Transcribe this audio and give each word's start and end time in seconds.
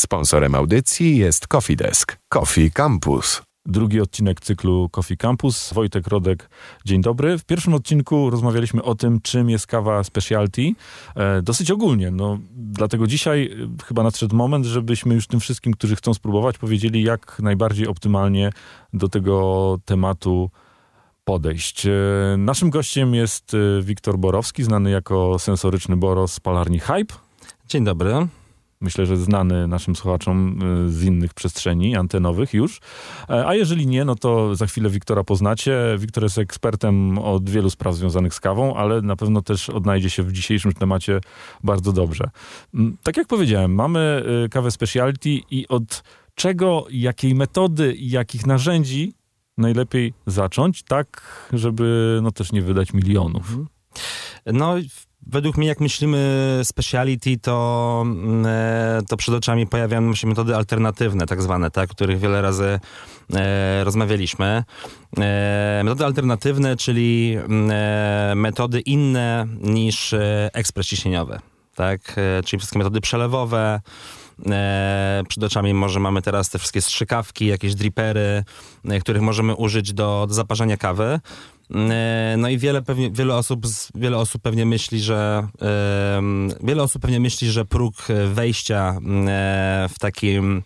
Sponsorem 0.00 0.54
audycji 0.54 1.16
jest 1.16 1.46
Coffee 1.46 1.76
Desk. 1.76 2.16
Coffee 2.28 2.70
Campus. 2.70 3.42
Drugi 3.66 4.00
odcinek 4.00 4.40
cyklu 4.40 4.88
Coffee 4.88 5.16
Campus. 5.16 5.72
Wojtek 5.72 6.06
Rodek, 6.06 6.50
dzień 6.84 7.02
dobry. 7.02 7.38
W 7.38 7.44
pierwszym 7.44 7.74
odcinku 7.74 8.30
rozmawialiśmy 8.30 8.82
o 8.82 8.94
tym, 8.94 9.20
czym 9.20 9.50
jest 9.50 9.66
kawa 9.66 10.04
specialty. 10.04 10.72
E, 11.16 11.42
dosyć 11.42 11.70
ogólnie, 11.70 12.10
no, 12.10 12.38
dlatego 12.50 13.06
dzisiaj 13.06 13.52
e, 13.80 13.84
chyba 13.84 14.02
nadszedł 14.02 14.36
moment, 14.36 14.66
żebyśmy 14.66 15.14
już 15.14 15.26
tym 15.26 15.40
wszystkim, 15.40 15.72
którzy 15.72 15.96
chcą 15.96 16.14
spróbować, 16.14 16.58
powiedzieli, 16.58 17.02
jak 17.02 17.38
najbardziej 17.42 17.86
optymalnie 17.86 18.50
do 18.92 19.08
tego 19.08 19.78
tematu 19.84 20.50
podejść. 21.24 21.86
E, 21.86 21.90
naszym 22.38 22.70
gościem 22.70 23.14
jest 23.14 23.54
e, 23.54 23.82
Wiktor 23.82 24.18
Borowski, 24.18 24.62
znany 24.62 24.90
jako 24.90 25.38
sensoryczny 25.38 25.96
Boros 25.96 26.32
z 26.32 26.40
palarni 26.40 26.78
Hype. 26.78 27.14
Dzień 27.68 27.84
dobry. 27.84 28.28
Myślę, 28.82 29.06
że 29.06 29.16
znany 29.16 29.68
naszym 29.68 29.96
słuchaczom 29.96 30.62
y, 30.86 30.90
z 30.90 31.04
innych 31.04 31.34
przestrzeni 31.34 31.96
antenowych 31.96 32.54
już. 32.54 32.80
E, 33.30 33.46
a 33.46 33.54
jeżeli 33.54 33.86
nie, 33.86 34.04
no 34.04 34.14
to 34.14 34.56
za 34.56 34.66
chwilę 34.66 34.90
Wiktora 34.90 35.24
poznacie. 35.24 35.96
Wiktor 35.98 36.22
jest 36.22 36.38
ekspertem 36.38 37.18
od 37.18 37.50
wielu 37.50 37.70
spraw 37.70 37.94
związanych 37.94 38.34
z 38.34 38.40
kawą, 38.40 38.74
ale 38.76 39.02
na 39.02 39.16
pewno 39.16 39.42
też 39.42 39.70
odnajdzie 39.70 40.10
się 40.10 40.22
w 40.22 40.32
dzisiejszym 40.32 40.72
temacie 40.72 41.20
bardzo 41.64 41.92
dobrze. 41.92 42.30
Mm, 42.74 42.96
tak 43.02 43.16
jak 43.16 43.26
powiedziałem, 43.26 43.74
mamy 43.74 44.22
y, 44.44 44.48
kawę 44.48 44.70
specialty 44.70 45.30
i 45.50 45.68
od 45.68 46.02
czego, 46.34 46.86
jakiej 46.90 47.34
metody 47.34 47.94
i 47.94 48.10
jakich 48.10 48.46
narzędzi 48.46 49.14
najlepiej 49.58 50.14
zacząć, 50.26 50.82
tak 50.82 51.22
żeby 51.52 52.18
no 52.22 52.30
też 52.30 52.52
nie 52.52 52.62
wydać 52.62 52.92
milionów. 52.92 53.50
Mhm. 53.50 53.66
No, 54.46 54.74
według 55.26 55.56
mnie, 55.56 55.68
jak 55.68 55.80
myślimy 55.80 56.60
speciality, 56.64 57.38
to, 57.38 58.02
mm, 58.06 58.46
e, 58.46 59.00
to 59.08 59.16
przed 59.16 59.34
oczami 59.34 59.66
pojawiają 59.66 60.14
się 60.14 60.26
metody 60.26 60.56
alternatywne, 60.56 61.26
tak 61.26 61.42
zwane, 61.42 61.70
tak, 61.70 61.90
o 61.90 61.94
których 61.94 62.18
wiele 62.18 62.42
razy 62.42 62.80
e, 63.34 63.84
rozmawialiśmy. 63.84 64.64
E, 65.18 65.82
metody 65.84 66.04
alternatywne, 66.04 66.76
czyli 66.76 67.36
mm, 67.36 67.70
e, 67.72 68.34
metody 68.34 68.80
inne 68.80 69.46
niż 69.60 70.12
e, 70.12 70.50
ekspres 70.52 70.86
ciśnieniowy, 70.86 71.38
tak, 71.74 72.00
e, 72.16 72.42
czyli 72.42 72.58
wszystkie 72.58 72.78
metody 72.78 73.00
przelewowe, 73.00 73.80
E, 74.50 75.22
przed 75.28 75.44
oczami 75.44 75.74
może 75.74 76.00
mamy 76.00 76.22
teraz 76.22 76.50
te 76.50 76.58
wszystkie 76.58 76.82
strzykawki, 76.82 77.46
jakieś 77.46 77.74
dripery, 77.74 78.44
e, 78.84 79.00
których 79.00 79.22
możemy 79.22 79.54
użyć 79.54 79.92
do, 79.92 80.24
do 80.28 80.34
zaparzania 80.34 80.76
kawy. 80.76 81.20
E, 81.74 82.34
no 82.38 82.48
i 82.48 82.58
wiele, 82.58 82.82
pewnie, 82.82 83.10
wiele, 83.10 83.34
osób, 83.34 83.66
wiele 83.94 84.16
osób 84.18 84.42
pewnie 84.42 84.66
myśli, 84.66 85.00
że 85.00 85.48
wiele 86.62 86.82
osób 86.82 87.02
pewnie 87.02 87.20
myśli, 87.20 87.50
że 87.50 87.64
próg 87.64 87.94
wejścia 88.34 88.98
w 89.88 89.98
takim 90.00 90.62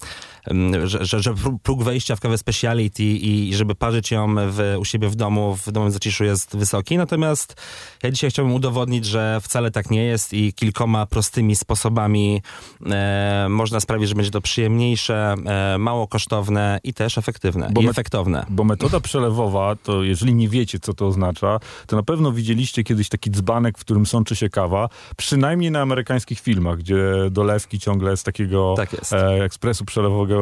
że, 0.84 1.05
że, 1.05 1.23
że 1.23 1.34
próg 1.62 1.83
wejścia 1.83 2.17
w 2.17 2.20
kawę 2.20 2.39
speciality 2.39 3.03
i, 3.03 3.55
żeby 3.55 3.75
parzyć 3.75 4.11
ją 4.11 4.34
w, 4.37 4.77
u 4.78 4.84
siebie 4.84 5.09
w 5.09 5.17
domu, 5.17 5.56
w 5.56 5.73
domowym 5.73 5.92
zaciszu 5.92 6.25
jest 6.25 6.56
wysoki. 6.56 6.97
Natomiast 6.97 7.56
ja 8.03 8.11
dzisiaj 8.11 8.31
chciałbym 8.31 8.55
udowodnić, 8.55 9.05
że 9.05 9.41
wcale 9.42 9.70
tak 9.70 9.91
nie 9.91 10.05
jest 10.05 10.33
i 10.33 10.53
kilkoma 10.53 11.06
prostymi 11.06 11.56
sposobami 11.56 12.42
e, 12.86 13.47
można 13.51 13.81
sprawić, 13.81 14.09
że 14.09 14.14
będzie 14.14 14.31
to 14.31 14.41
przyjemniejsze, 14.41 15.34
e, 15.47 15.78
mało 15.78 16.06
kosztowne 16.06 16.81
i 16.84 16.95
też 16.95 17.19
efektywne 17.19 17.69
bo 17.73 17.81
i 17.81 17.89
efektowne. 17.89 18.47
Bo 18.48 18.64
metoda 18.64 19.01
przelewowa, 19.01 19.77
to 19.77 20.03
jeżeli 20.03 20.34
nie 20.34 20.48
wiecie, 20.48 20.79
co 20.81 20.95
to 20.95 21.06
oznacza, 21.06 21.61
to 21.86 21.97
na 21.97 22.03
pewno 22.03 22.33
widzieliście 22.33 22.84
kiedyś 22.84 23.08
taki 23.08 23.31
dzbanek, 23.31 23.79
w 23.79 23.81
którym 23.81 24.06
sączy 24.06 24.36
się 24.36 24.48
kawa, 24.48 24.89
przynajmniej 25.17 25.70
na 25.70 25.81
amerykańskich 25.81 26.41
filmach, 26.41 26.79
gdzie 26.79 27.05
dolewki 27.31 27.79
ciągle 27.79 28.17
z 28.17 28.23
takiego 28.23 28.75
tak 28.77 28.97
e, 29.12 29.45
ekspresu 29.45 29.84
przelewowego 29.84 30.33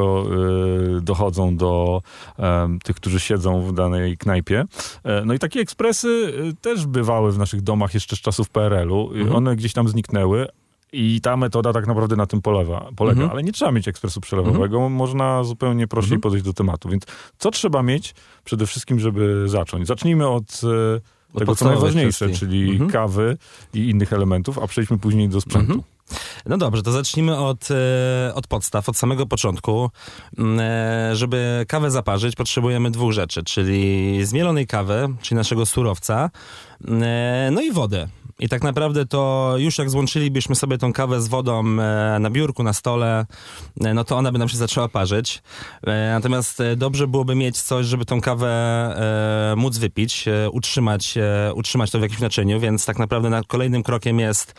Y, 0.97 1.01
dochodzą 1.01 1.57
do 1.57 2.01
tych, 2.83 2.95
którzy 2.95 3.19
siedzą 3.19 3.61
w 3.61 3.73
danej 3.73 4.17
knajpie. 4.17 4.65
E, 5.03 5.25
no 5.25 5.33
i 5.33 5.39
takie 5.39 5.59
ekspresy 5.59 6.07
y, 6.07 6.55
też 6.61 6.85
bywały 6.85 7.31
w 7.31 7.37
naszych 7.37 7.61
domach 7.61 7.93
jeszcze 7.93 8.15
z 8.15 8.19
czasów 8.19 8.49
PRL-u. 8.49 9.11
Mhm. 9.13 9.35
One 9.35 9.55
gdzieś 9.55 9.73
tam 9.73 9.87
zniknęły, 9.87 10.47
i 10.95 11.21
ta 11.21 11.37
metoda 11.37 11.73
tak 11.73 11.87
naprawdę 11.87 12.15
na 12.15 12.25
tym 12.25 12.41
polewa, 12.41 12.89
polega. 12.95 13.21
Mhm. 13.21 13.31
Ale 13.31 13.43
nie 13.43 13.51
trzeba 13.51 13.71
mieć 13.71 13.87
ekspresu 13.87 14.21
przelewowego, 14.21 14.77
mhm. 14.77 14.93
można 14.93 15.43
zupełnie 15.43 15.87
prościej 15.87 16.15
mhm. 16.15 16.21
podejść 16.21 16.45
do 16.45 16.53
tematu. 16.53 16.89
Więc 16.89 17.05
co 17.37 17.51
trzeba 17.51 17.83
mieć 17.83 18.15
przede 18.43 18.65
wszystkim, 18.65 18.99
żeby 18.99 19.43
zacząć? 19.47 19.87
Zacznijmy 19.87 20.27
od 20.27 20.61
e, 21.33 21.39
tego, 21.39 21.55
co 21.55 21.65
najważniejsze, 21.65 22.25
kwestii. 22.25 22.39
czyli 22.39 22.79
kawy 22.91 23.37
i 23.73 23.89
innych 23.89 24.13
elementów, 24.13 24.59
a 24.59 24.67
przejdźmy 24.67 24.97
później 24.97 25.29
do 25.29 25.41
sprzętu. 25.41 25.83
No 26.45 26.57
dobrze, 26.57 26.83
to 26.83 26.91
zacznijmy 26.91 27.37
od, 27.37 27.67
e, 27.71 28.33
od 28.35 28.47
podstaw, 28.47 28.89
od 28.89 28.97
samego 28.97 29.25
początku. 29.25 29.89
Mm, 30.37 30.59
e, 30.59 31.15
żeby 31.15 31.65
kawę 31.67 31.91
zaparzyć, 31.91 32.35
potrzebujemy 32.35 32.91
dwóch 32.91 33.11
rzeczy, 33.11 33.43
czyli 33.43 34.25
zmielonej 34.25 34.67
kawy, 34.67 35.07
czyli 35.21 35.35
naszego 35.35 35.65
surowca, 35.65 36.29
mm, 36.87 37.03
e, 37.03 37.51
no 37.51 37.61
i 37.61 37.71
wodę. 37.71 38.07
I 38.43 38.49
tak 38.49 38.63
naprawdę 38.63 39.05
to 39.05 39.53
już 39.57 39.77
jak 39.77 39.89
złączylibyśmy 39.89 40.55
sobie 40.55 40.77
tą 40.77 40.93
kawę 40.93 41.21
z 41.21 41.27
wodą 41.27 41.59
e, 41.59 42.17
na 42.19 42.29
biurku, 42.29 42.63
na 42.63 42.73
stole, 42.73 43.25
e, 43.81 43.93
no 43.93 44.03
to 44.03 44.17
ona 44.17 44.31
by 44.31 44.39
nam 44.39 44.49
się 44.49 44.57
zaczęła 44.57 44.87
parzyć. 44.87 45.43
E, 45.87 46.11
natomiast 46.13 46.63
dobrze 46.77 47.07
byłoby 47.07 47.35
mieć 47.35 47.61
coś, 47.61 47.85
żeby 47.85 48.05
tą 48.05 48.21
kawę 48.21 48.53
móc 49.57 49.77
wypić, 49.77 50.25
utrzymać, 50.51 51.15
utrzymać 51.53 51.91
to 51.91 51.99
w 51.99 52.01
jakimś 52.01 52.19
naczyniu, 52.19 52.59
więc 52.59 52.85
tak 52.85 52.99
naprawdę 52.99 53.29
na 53.29 53.43
kolejnym 53.43 53.83
krokiem 53.83 54.19
jest 54.19 54.53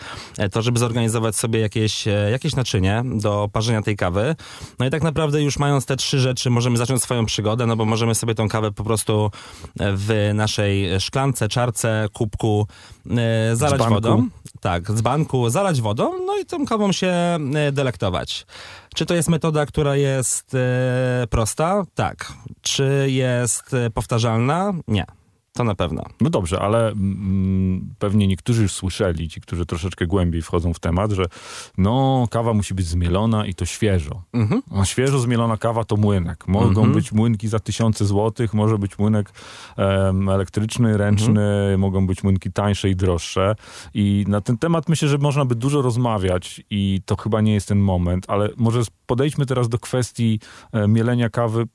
to, 0.53 0.63
żeby 0.63 0.79
zorganizować 0.79 1.37
sobie 1.37 1.61
jakieś, 1.61 2.05
jakieś 2.31 2.57
naczynie 2.57 3.03
do 3.05 3.49
parzenia 3.53 3.83
tej 3.83 3.97
kawy. 3.97 4.37
No 4.79 4.87
i 4.87 4.91
tak 4.91 5.03
naprawdę 5.03 5.43
już 5.43 5.59
mając 5.59 5.87
te 5.87 5.97
trzy 5.97 6.21
rzeczy 6.21 6.51
możemy 6.51 6.77
zacząć 6.77 7.03
swoją 7.03 7.27
przygodę, 7.27 7.67
no 7.67 7.77
bo 7.77 7.85
możemy 7.85 8.15
sobie 8.15 8.35
tą 8.35 8.49
kawę 8.49 8.73
po 8.73 8.85
prostu 8.85 9.31
w 9.77 10.31
naszej 10.35 11.01
szklance, 11.01 11.49
czarce, 11.49 12.09
kubku 12.13 12.67
zalać 13.07 13.59
zalać 13.59 13.89
wodą. 13.89 14.29
Tak, 14.61 14.91
z 14.91 15.01
banku 15.01 15.51
zalać 15.51 15.81
wodą, 15.81 16.13
no 16.27 16.39
i 16.39 16.45
tą 16.47 16.67
kawą 16.67 16.93
się 16.93 17.09
e, 17.55 17.73
delektować. 17.73 18.47
Czy 18.95 19.07
to 19.07 19.15
jest 19.15 19.29
metoda, 19.29 19.67
która 19.67 19.97
jest 19.97 20.55
e, 20.55 21.27
prosta? 21.31 21.83
Tak. 21.95 22.33
Czy 22.63 23.07
jest 23.09 23.75
e, 23.75 23.91
powtarzalna? 23.91 24.73
Nie. 24.89 25.05
To 25.57 25.65
na 25.65 25.75
pewno. 25.75 26.03
No 26.21 26.31
dobrze, 26.31 26.61
ale 26.61 26.89
mm, 26.89 27.95
pewnie 27.99 28.27
niektórzy 28.27 28.63
już 28.63 28.73
słyszeli, 28.73 29.29
ci, 29.29 29.41
którzy 29.41 29.67
troszeczkę 29.67 30.07
głębiej 30.07 30.43
wchodzą 30.43 30.75
w 30.75 30.79
temat, 30.79 31.13
że 31.13 31.25
no, 31.79 32.27
kawa 32.31 32.55
musi 32.55 32.75
być 32.75 32.87
zmielona 32.87 33.47
i 33.47 33.55
to 33.55 33.65
świeżo. 33.65 34.23
Mhm. 34.33 34.63
A 34.71 34.85
świeżo 34.85 35.19
zmielona 35.19 35.57
kawa 35.57 35.85
to 35.85 35.97
młynek. 35.97 36.49
Mogą 36.49 36.69
mhm. 36.69 36.93
być 36.93 37.13
młynki 37.13 37.49
za 37.49 37.59
tysiące 37.59 38.05
złotych, 38.07 38.55
może 38.55 38.79
być 38.79 38.99
młynek 38.99 39.31
um, 39.77 40.29
elektryczny, 40.29 40.97
ręczny, 40.97 41.43
mhm. 41.43 41.81
mogą 41.81 42.07
być 42.07 42.23
młynki 42.23 42.53
tańsze 42.53 42.91
i 42.91 42.97
droższe. 42.97 43.57
I 43.95 44.25
na 44.29 44.41
ten 44.41 44.59
temat 44.59 44.89
myślę, 44.89 45.09
że 45.09 45.19
można 45.19 45.45
by 45.45 45.55
dużo 45.55 45.83
rozmawiać 45.83 46.63
i 46.71 47.01
to 47.07 47.17
chyba 47.17 47.41
nie 47.41 47.55
jest 47.55 47.69
ten 47.69 47.79
moment, 47.79 48.25
ale 48.29 48.49
może 48.57 48.83
podejdźmy 49.07 49.47
teraz 49.47 49.69
do 49.69 49.79
kwestii 49.79 50.41
e, 50.73 50.89
mielenia 50.89 51.31
kawy 51.31 51.67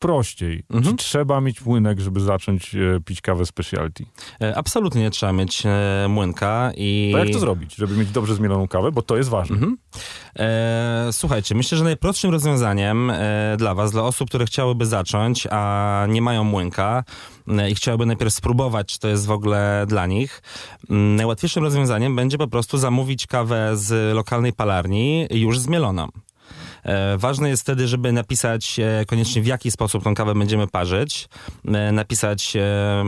prościej. 0.00 0.62
Mhm. 0.70 0.96
Czy 0.96 1.04
trzeba 1.04 1.40
mieć 1.40 1.64
młynek, 1.64 2.00
żeby 2.00 2.20
zacząć 2.20 2.74
e, 2.74 3.00
pić 3.04 3.20
kawę 3.20 3.46
specialty? 3.46 4.04
E, 4.42 4.56
absolutnie 4.56 5.02
nie 5.02 5.10
trzeba 5.10 5.32
mieć 5.32 5.62
e, 5.66 6.06
młynka 6.08 6.72
i... 6.76 7.10
To 7.12 7.18
jak 7.18 7.30
to 7.30 7.38
zrobić, 7.38 7.74
żeby 7.74 7.96
mieć 7.96 8.10
dobrze 8.10 8.34
zmieloną 8.34 8.68
kawę, 8.68 8.92
bo 8.92 9.02
to 9.02 9.16
jest 9.16 9.28
ważne. 9.28 9.54
Mhm. 9.54 9.76
E, 10.38 11.08
słuchajcie, 11.12 11.54
myślę, 11.54 11.78
że 11.78 11.84
najprostszym 11.84 12.30
rozwiązaniem 12.30 13.12
dla 13.58 13.74
was, 13.74 13.92
dla 13.92 14.02
osób, 14.02 14.28
które 14.28 14.46
chciałyby 14.46 14.86
zacząć, 14.86 15.46
a 15.50 16.06
nie 16.08 16.22
mają 16.22 16.44
młynka 16.44 17.04
i 17.70 17.74
chciałyby 17.74 18.06
najpierw 18.06 18.34
spróbować, 18.34 18.86
czy 18.86 18.98
to 18.98 19.08
jest 19.08 19.26
w 19.26 19.30
ogóle 19.30 19.84
dla 19.88 20.06
nich, 20.06 20.42
najłatwiejszym 20.88 21.64
rozwiązaniem 21.64 22.16
będzie 22.16 22.38
po 22.38 22.48
prostu 22.48 22.78
zamówić 22.78 23.26
kawę 23.26 23.76
z 23.76 24.14
lokalnej 24.14 24.52
palarni 24.52 25.26
już 25.30 25.58
zmieloną. 25.58 26.08
E, 26.84 27.18
ważne 27.18 27.48
jest 27.48 27.62
wtedy, 27.62 27.88
żeby 27.88 28.12
napisać 28.12 28.80
e, 28.80 29.04
koniecznie 29.04 29.42
w 29.42 29.46
jaki 29.46 29.70
sposób 29.70 30.04
tą 30.04 30.14
kawę 30.14 30.34
będziemy 30.34 30.66
parzyć, 30.66 31.28
e, 31.68 31.92
napisać 31.92 32.52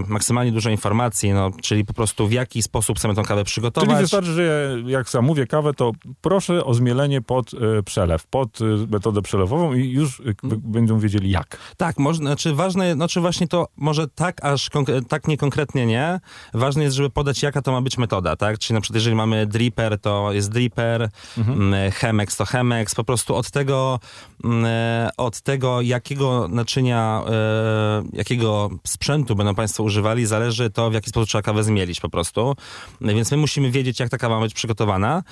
maksymalnie 0.07 0.53
dużo 0.53 0.71
informacji, 0.71 1.33
no, 1.33 1.51
czyli 1.63 1.85
po 1.85 1.93
prostu 1.93 2.29
w 2.29 2.33
jaki 2.33 2.63
sposób 2.63 2.99
chcemy 2.99 3.15
tą 3.15 3.23
kawę 3.23 3.45
przygotować. 3.45 3.91
Czyli 3.91 4.01
wystarczy, 4.01 4.33
że 4.33 4.77
jak 4.87 5.11
zamówię 5.11 5.47
kawę, 5.47 5.75
to 5.75 5.93
proszę 6.21 6.65
o 6.65 6.75
zmielenie 6.75 7.21
pod 7.21 7.51
przelew, 7.85 8.27
pod 8.27 8.59
metodę 8.91 9.23
przelewową 9.23 9.75
i 9.75 9.91
już 9.91 10.23
będą 10.59 10.99
wiedzieli 10.99 11.31
jak. 11.31 11.59
Tak, 11.77 11.99
można, 11.99 12.27
znaczy 12.27 12.55
ważne, 12.55 12.95
znaczy 12.95 13.21
właśnie 13.21 13.49
to 13.49 13.69
może 13.77 14.09
tak 14.09 14.45
aż 14.45 14.71
tak 15.09 15.29
niekonkretnie 15.29 15.87
nie. 15.87 16.21
Ważne 16.55 16.85
jest, 16.85 16.97
żeby 16.97 17.11
podać 17.11 17.43
jaka 17.43 17.63
to 17.63 17.73
ma 17.73 17.83
być 17.83 17.99
metoda, 17.99 18.37
tak? 18.37 18.59
Czyli 18.59 18.75
na 18.75 18.81
przykład 18.81 18.95
jeżeli 18.95 19.17
mamy 19.17 19.47
dripper, 19.47 19.99
to 19.99 20.33
jest 20.33 20.51
dripper, 20.51 21.09
mhm. 21.39 21.63
Mm, 21.63 21.91
Chemex 21.91 22.37
to 22.37 22.45
Chemex, 22.45 22.95
po 22.95 23.05
prostu 23.05 23.35
od 23.35 23.51
tego 23.51 23.62
tego, 23.63 24.01
mm, 24.45 24.65
e, 24.65 25.11
od 25.17 25.41
tego 25.41 25.81
jakiego 25.81 26.49
naczynia, 26.49 27.23
e, 27.27 28.03
jakiego 28.13 28.71
sprzętu 28.87 29.37
będą 29.37 29.55
Państwo 29.55 29.83
używali, 29.83 30.27
zależy 30.27 30.71
to, 30.71 30.91
w 30.91 30.95
jaki 30.95 31.11
sposób 31.11 31.29
trzeba 31.29 31.43
kawę 31.43 31.65
zmielić 31.65 32.01
po 32.01 32.09
prostu. 32.09 32.55
Więc 33.01 33.31
my 33.31 33.37
musimy 33.37 33.71
wiedzieć, 33.71 34.01
jak 34.01 34.09
ta 34.09 34.19
kawa 34.19 34.35
ma 34.35 34.41
być 34.41 34.55
przygotowana. 34.55 35.23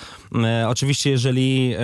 Oczywiście, 0.68 1.10
jeżeli 1.10 1.74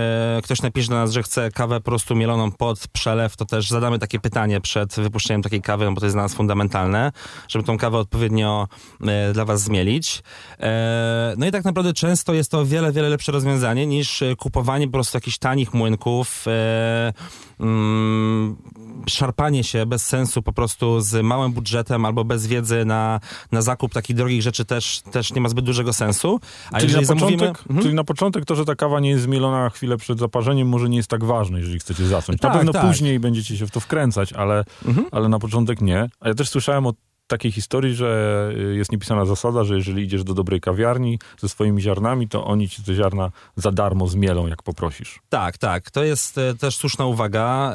ktoś 0.42 0.62
napisze 0.62 0.88
do 0.88 0.94
nas, 0.94 1.12
że 1.12 1.22
chce 1.22 1.50
kawę 1.50 1.80
po 1.80 1.84
prostu 1.84 2.16
mieloną 2.16 2.52
pod 2.52 2.88
przelew, 2.88 3.36
to 3.36 3.44
też 3.44 3.68
zadamy 3.68 3.98
takie 3.98 4.20
pytanie 4.20 4.60
przed 4.60 4.94
wypuszczeniem 4.94 5.42
takiej 5.42 5.62
kawy, 5.62 5.84
no 5.84 5.92
bo 5.92 6.00
to 6.00 6.06
jest 6.06 6.16
dla 6.16 6.22
nas 6.22 6.34
fundamentalne, 6.34 7.12
żeby 7.48 7.64
tą 7.64 7.78
kawę 7.78 7.98
odpowiednio 7.98 8.68
dla 9.32 9.44
Was 9.44 9.62
zmielić. 9.62 10.22
No 11.36 11.46
i 11.46 11.50
tak 11.50 11.64
naprawdę 11.64 11.92
często 11.92 12.34
jest 12.34 12.50
to 12.50 12.66
wiele, 12.66 12.92
wiele 12.92 13.08
lepsze 13.08 13.32
rozwiązanie 13.32 13.86
niż 13.86 14.22
kupowanie 14.38 14.86
po 14.86 14.92
prostu 14.92 15.16
jakichś 15.16 15.38
tanich 15.38 15.74
młynków, 15.74 16.35
e, 16.46 17.12
mm, 17.60 18.56
szarpanie 19.08 19.64
się 19.64 19.86
bez 19.86 20.06
sensu 20.06 20.42
po 20.42 20.52
prostu 20.52 21.00
z 21.00 21.24
małym 21.24 21.52
budżetem 21.52 22.04
albo 22.04 22.24
bez 22.24 22.46
wiedzy 22.46 22.84
na, 22.84 23.20
na 23.52 23.62
zakup 23.62 23.92
takich 23.92 24.16
drogich 24.16 24.42
rzeczy 24.42 24.64
też, 24.64 25.00
też 25.12 25.34
nie 25.34 25.40
ma 25.40 25.48
zbyt 25.48 25.64
dużego 25.64 25.92
sensu. 25.92 26.40
A 26.72 26.80
czyli, 26.80 26.94
na 26.94 27.02
zamówimy... 27.02 27.38
początek, 27.38 27.62
mhm. 27.62 27.82
czyli 27.82 27.94
na 27.94 28.04
początek 28.04 28.44
to, 28.44 28.54
że 28.54 28.64
ta 28.64 28.74
kawa 28.74 29.00
nie 29.00 29.10
jest 29.10 29.22
zmielona 29.22 29.70
chwilę 29.70 29.96
przed 29.96 30.18
zaparzeniem 30.18 30.68
może 30.68 30.88
nie 30.88 30.96
jest 30.96 31.10
tak 31.10 31.24
ważne, 31.24 31.58
jeżeli 31.58 31.78
chcecie 31.78 32.06
zacząć. 32.06 32.42
Na 32.42 32.48
tak, 32.48 32.58
pewno 32.58 32.72
tak. 32.72 32.86
później 32.86 33.20
będziecie 33.20 33.56
się 33.56 33.66
w 33.66 33.70
to 33.70 33.80
wkręcać, 33.80 34.32
ale, 34.32 34.64
mhm. 34.84 35.06
ale 35.12 35.28
na 35.28 35.38
początek 35.38 35.80
nie. 35.80 36.08
A 36.20 36.28
ja 36.28 36.34
też 36.34 36.48
słyszałem 36.48 36.86
od 36.86 36.96
takiej 37.26 37.52
historii, 37.52 37.94
że 37.94 38.50
y, 38.56 38.76
jest 38.76 38.92
niepisana 38.92 39.24
zasada, 39.24 39.64
że 39.64 39.76
jeżeli 39.76 40.02
idziesz 40.02 40.24
do 40.24 40.34
dobrej 40.34 40.60
kawiarni 40.60 41.18
ze 41.38 41.48
swoimi 41.48 41.82
ziarnami, 41.82 42.28
to 42.28 42.44
oni 42.44 42.68
ci 42.68 42.82
te 42.82 42.94
ziarna 42.94 43.30
za 43.56 43.72
darmo 43.72 44.08
zmielą, 44.08 44.46
jak 44.46 44.62
poprosisz. 44.62 45.20
Tak, 45.28 45.58
tak. 45.58 45.90
To 45.90 46.04
jest 46.04 46.38
e, 46.38 46.54
też 46.54 46.76
słuszna 46.76 47.06
uwaga. 47.06 47.74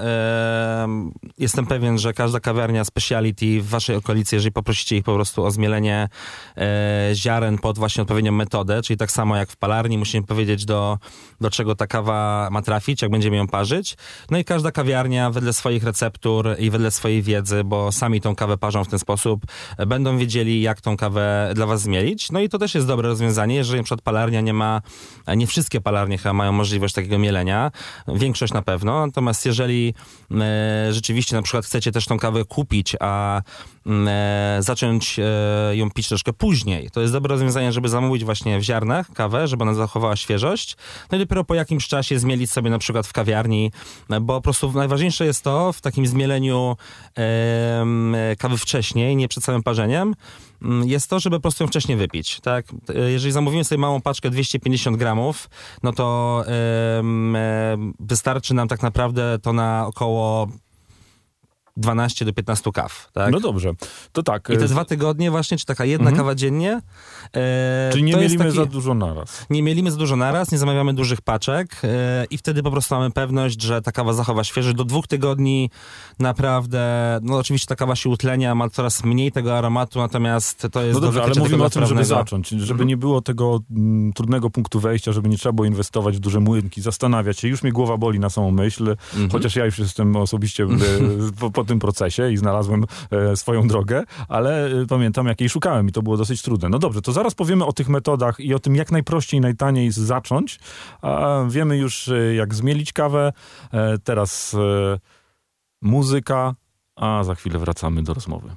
Jestem 1.38 1.66
pewien, 1.66 2.00
że 2.00 2.14
każda 2.14 2.40
kawiarnia 2.40 2.86
speciality 2.86 3.62
w 3.62 3.70
waszej 3.70 3.96
okolicy, 3.96 4.36
jeżeli 4.36 4.52
poprosicie 4.52 4.98
ich 4.98 5.04
po 5.04 5.16
prostu 5.16 5.44
o 5.44 5.52
zmielenie 5.52 6.10
e, 6.58 7.12
ziaren 7.14 7.58
pod 7.58 7.78
właśnie 7.78 8.02
odpowiednią 8.02 8.32
metodę, 8.32 8.82
czyli 8.82 8.98
tak 8.98 9.12
samo 9.12 9.38
jak 9.38 9.52
w 9.52 9.58
palarni, 9.58 9.98
musimy 9.98 10.28
powiedzieć 10.28 10.66
do, 10.66 10.98
do 11.42 11.50
czego 11.50 11.76
ta 11.76 11.88
kawa 11.88 12.50
ma 12.52 12.62
trafić, 12.62 13.02
jak 13.02 13.12
będziemy 13.12 13.38
ją 13.38 13.48
parzyć. 13.48 13.98
No 14.32 14.38
i 14.38 14.46
każda 14.46 14.72
kawiarnia 14.72 15.30
wedle 15.30 15.54
swoich 15.54 15.84
receptur 15.84 16.56
i 16.60 16.70
wedle 16.70 16.92
swojej 16.92 17.22
wiedzy, 17.22 17.64
bo 17.64 17.92
sami 17.92 18.22
tą 18.22 18.36
kawę 18.36 18.58
parzą 18.58 18.84
w 18.84 18.88
ten 18.88 19.00
sposób, 19.00 19.41
będą 19.88 20.18
wiedzieli, 20.18 20.62
jak 20.62 20.82
tą 20.82 20.98
kawę 20.98 21.52
dla 21.56 21.66
was 21.66 21.82
zmielić. 21.82 22.32
No 22.32 22.40
i 22.40 22.50
to 22.50 22.58
też 22.58 22.76
jest 22.76 22.88
dobre 22.88 23.10
rozwiązanie, 23.10 23.56
jeżeli 23.56 23.84
przykład 23.84 24.02
palarnia 24.02 24.42
nie 24.42 24.54
ma, 24.54 24.82
nie 25.36 25.48
wszystkie 25.48 25.82
palarnie 25.82 26.18
chyba 26.18 26.34
mają 26.34 26.52
możliwość 26.52 26.96
takiego 26.96 27.20
mielenia, 27.20 27.72
większość 28.08 28.54
na 28.54 28.62
pewno, 28.62 29.06
natomiast 29.06 29.46
jeżeli 29.46 29.94
e, 30.32 30.94
rzeczywiście 30.94 31.36
przykład 31.42 31.66
chcecie 31.66 31.92
też 31.92 32.06
tą 32.06 32.20
kawę 32.20 32.46
kupić, 32.46 32.96
a 33.00 33.42
zacząć 34.60 35.20
e, 35.20 35.76
ją 35.76 35.92
pić 35.92 36.08
troszkę 36.08 36.34
później, 36.34 36.90
to 36.92 37.02
jest 37.02 37.14
dobre 37.14 37.30
rozwiązanie, 37.30 37.72
żeby 37.72 37.90
zamówić 37.90 38.26
właśnie 38.26 38.60
w 38.60 38.64
ziarnach 38.64 39.12
kawę, 39.14 39.48
żeby 39.48 39.64
ona 39.64 39.74
zachowała 39.74 40.16
świeżość, 40.16 40.78
no 41.12 41.18
i 41.18 41.20
dopiero 41.20 41.44
po 41.44 41.56
jakimś 41.56 41.88
czasie 41.88 42.20
zmielić 42.20 42.52
sobie 42.52 42.70
na 42.70 42.80
przykład 42.80 43.08
w 43.08 43.14
kawiarni, 43.14 43.72
bo 44.22 44.34
po 44.34 44.42
prostu 44.42 44.72
najważniejsze 44.72 45.26
jest 45.26 45.44
to 45.44 45.74
w 45.74 45.82
takim 45.82 46.08
zmieleniu 46.08 46.78
kawy 48.38 48.58
wcześniej, 48.58 49.16
nie 49.16 49.28
przed 49.28 49.44
całym 49.44 49.64
parzeniem, 49.64 50.16
mm, 50.62 50.88
jest 50.88 51.10
to, 51.10 51.20
żeby 51.20 51.36
po 51.36 51.42
prostu 51.42 51.64
ją 51.64 51.68
wcześniej 51.68 51.98
wypić. 51.98 52.40
Tak? 52.40 52.66
Jeżeli 53.08 53.32
zamówimy 53.32 53.64
sobie 53.64 53.80
małą 53.80 54.02
paczkę 54.02 54.30
250 54.30 54.98
gramów, 54.98 55.50
no 55.84 55.94
to 55.94 56.44
wystarczy 58.00 58.54
nam 58.54 58.68
tak 58.68 58.82
naprawdę 58.82 59.40
to 59.42 59.54
na 59.54 59.88
około 59.88 60.48
12 61.78 62.26
do 62.26 62.34
15 62.34 62.72
kaw. 62.72 63.10
Tak? 63.14 63.32
No 63.32 63.40
dobrze, 63.40 63.74
to 64.12 64.24
tak. 64.24 64.50
I 64.50 64.58
te 64.58 64.66
e, 64.66 64.68
dwa 64.68 64.86
tygodnie 64.86 65.32
właśnie, 65.32 65.58
czy 65.58 65.66
taka 65.66 65.86
jedna 65.86 66.10
mhm. 66.10 66.18
kawa 66.18 66.36
dziennie. 66.36 66.82
E, 67.36 67.90
Czyli 67.92 68.04
nie 68.04 68.16
mielimy 68.16 68.46
taki, 68.46 68.56
za 68.56 68.66
dużo 68.66 68.94
naraz. 68.94 69.46
Nie 69.50 69.64
mielimy 69.64 69.92
za 69.92 69.98
dużo 69.98 70.16
naraz, 70.16 70.52
nie 70.52 70.58
zamawiamy 70.58 70.94
dużych 70.94 71.22
paczek 71.22 71.82
e, 71.84 72.26
i 72.30 72.38
wtedy 72.38 72.64
po 72.64 72.72
prostu 72.72 72.96
mamy 72.96 73.12
pewność, 73.12 73.62
że 73.62 73.82
ta 73.82 73.92
kawa 73.92 74.14
zachowa 74.14 74.44
świeżość. 74.44 74.76
Do 74.78 74.84
dwóch 74.84 75.08
tygodni 75.08 75.70
naprawdę, 76.20 77.20
no 77.24 77.38
oczywiście 77.38 77.68
ta 77.68 77.76
kawa 77.76 77.96
się 77.96 78.10
utlenia, 78.10 78.56
ma 78.56 78.70
coraz 78.70 79.04
mniej 79.04 79.32
tego 79.32 79.58
aromatu, 79.58 80.00
natomiast 80.00 80.68
to 80.72 80.84
jest... 80.84 80.94
No 80.94 81.00
dobrze, 81.00 81.24
ale 81.24 81.34
mówimy 81.38 81.64
o 81.64 81.70
tym, 81.70 81.86
żeby 81.86 82.06
zacząć, 82.06 82.50
żeby 82.50 82.72
mhm. 82.72 82.88
nie 82.88 82.98
było 82.98 83.22
tego 83.22 83.60
m, 83.72 83.78
mm, 83.78 84.14
trudnego 84.14 84.50
punktu 84.50 84.80
wejścia, 84.80 85.12
żeby 85.12 85.30
nie 85.30 85.38
trzeba 85.38 85.54
było 85.54 85.66
inwestować 85.66 86.18
w 86.18 86.20
duże 86.20 86.40
młynki, 86.40 86.82
zastanawiać 86.82 87.40
się. 87.40 87.48
Już 87.48 87.64
mi 87.64 87.72
głowa 87.72 87.98
boli 87.98 88.20
na 88.20 88.30
samą 88.30 88.52
myśl, 88.52 88.90
mhm. 88.90 89.30
chociaż 89.30 89.56
ja 89.56 89.66
już 89.66 89.80
jestem 89.80 90.16
osobiście 90.16 90.68
po, 91.40 91.61
po 91.62 91.68
tym 91.68 91.80
procesie 91.80 92.32
i 92.32 92.38
znalazłem 92.38 92.86
e, 93.12 93.36
swoją 93.36 93.68
drogę, 93.68 94.04
ale 94.28 94.66
e, 94.66 94.86
pamiętam, 94.86 95.28
jakiej 95.28 95.50
szukałem 95.50 95.90
i 95.90 95.92
to 95.92 96.02
było 96.02 96.18
dosyć 96.18 96.42
trudne. 96.42 96.70
No 96.70 96.80
dobrze, 96.80 97.02
to 97.02 97.12
zaraz 97.12 97.36
powiemy 97.36 97.66
o 97.66 97.74
tych 97.74 97.90
metodach 97.90 98.40
i 98.40 98.54
o 98.54 98.60
tym, 98.60 98.76
jak 98.76 98.92
najprościej, 98.92 99.42
najtaniej 99.42 99.92
zacząć. 99.92 100.60
A 101.02 101.44
wiemy 101.50 101.78
już, 101.78 102.08
e, 102.08 102.36
jak 102.36 102.56
zmielić 102.56 102.94
kawę. 102.94 103.34
Teraz 104.04 104.56
muzyka, 105.82 106.56
a 106.96 107.24
za 107.24 107.36
chwilę 107.36 107.60
wracamy 107.60 108.04
do 108.04 108.14
rozmowy. 108.14 108.56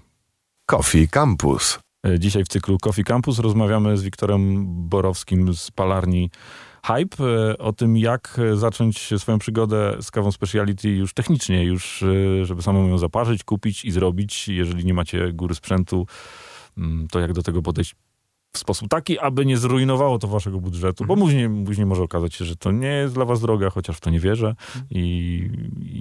Coffee 0.67 1.09
Campus. 1.09 1.79
Dzisiaj 2.19 2.45
w 2.45 2.49
cyklu 2.49 2.79
Coffee 2.79 3.05
Campus 3.05 3.39
rozmawiamy 3.39 3.97
z 3.97 4.03
Wiktorem 4.03 4.65
Borowskim 4.89 5.55
z 5.55 5.71
palarni 5.71 6.31
hype 6.87 7.25
e, 7.25 7.59
o 7.59 7.73
tym, 7.73 7.97
jak 7.97 8.39
e, 8.39 8.57
zacząć 8.57 9.11
swoją 9.19 9.39
przygodę 9.39 9.97
z 10.01 10.11
kawą 10.11 10.33
speciality 10.33 10.89
już 10.89 11.15
technicznie, 11.15 11.65
już 11.65 12.03
e, 12.03 12.45
żeby 12.45 12.63
samemu 12.63 12.89
ją 12.89 12.99
zaparzyć, 12.99 13.45
kupić 13.45 13.85
i 13.85 13.91
zrobić. 13.91 14.49
Jeżeli 14.49 14.85
nie 14.85 14.95
macie 14.95 15.33
góry 15.33 15.55
sprzętu, 15.55 16.07
mm, 16.79 17.09
to 17.09 17.21
jak 17.21 17.33
do 17.33 17.43
tego 17.43 17.63
podejść 17.63 17.95
w 18.53 18.59
sposób 18.59 18.89
taki, 18.89 19.19
aby 19.19 19.47
nie 19.47 19.59
zrujnowało 19.59 20.19
to 20.19 20.29
waszego 20.29 20.61
budżetu, 20.61 21.05
bo 21.05 21.15
mhm. 21.15 21.27
później, 21.27 21.65
później 21.67 21.87
może 21.87 22.03
okazać 22.03 22.35
się, 22.35 22.45
że 22.45 22.57
to 22.57 22.73
nie 22.73 22.89
jest 22.89 23.15
dla 23.15 23.25
was 23.25 23.41
droga, 23.41 23.71
chociaż 23.71 23.97
w 23.97 24.01
to 24.01 24.11
nie 24.11 24.21
wierzę 24.21 24.49
mhm. 24.49 24.85
i 24.91 25.51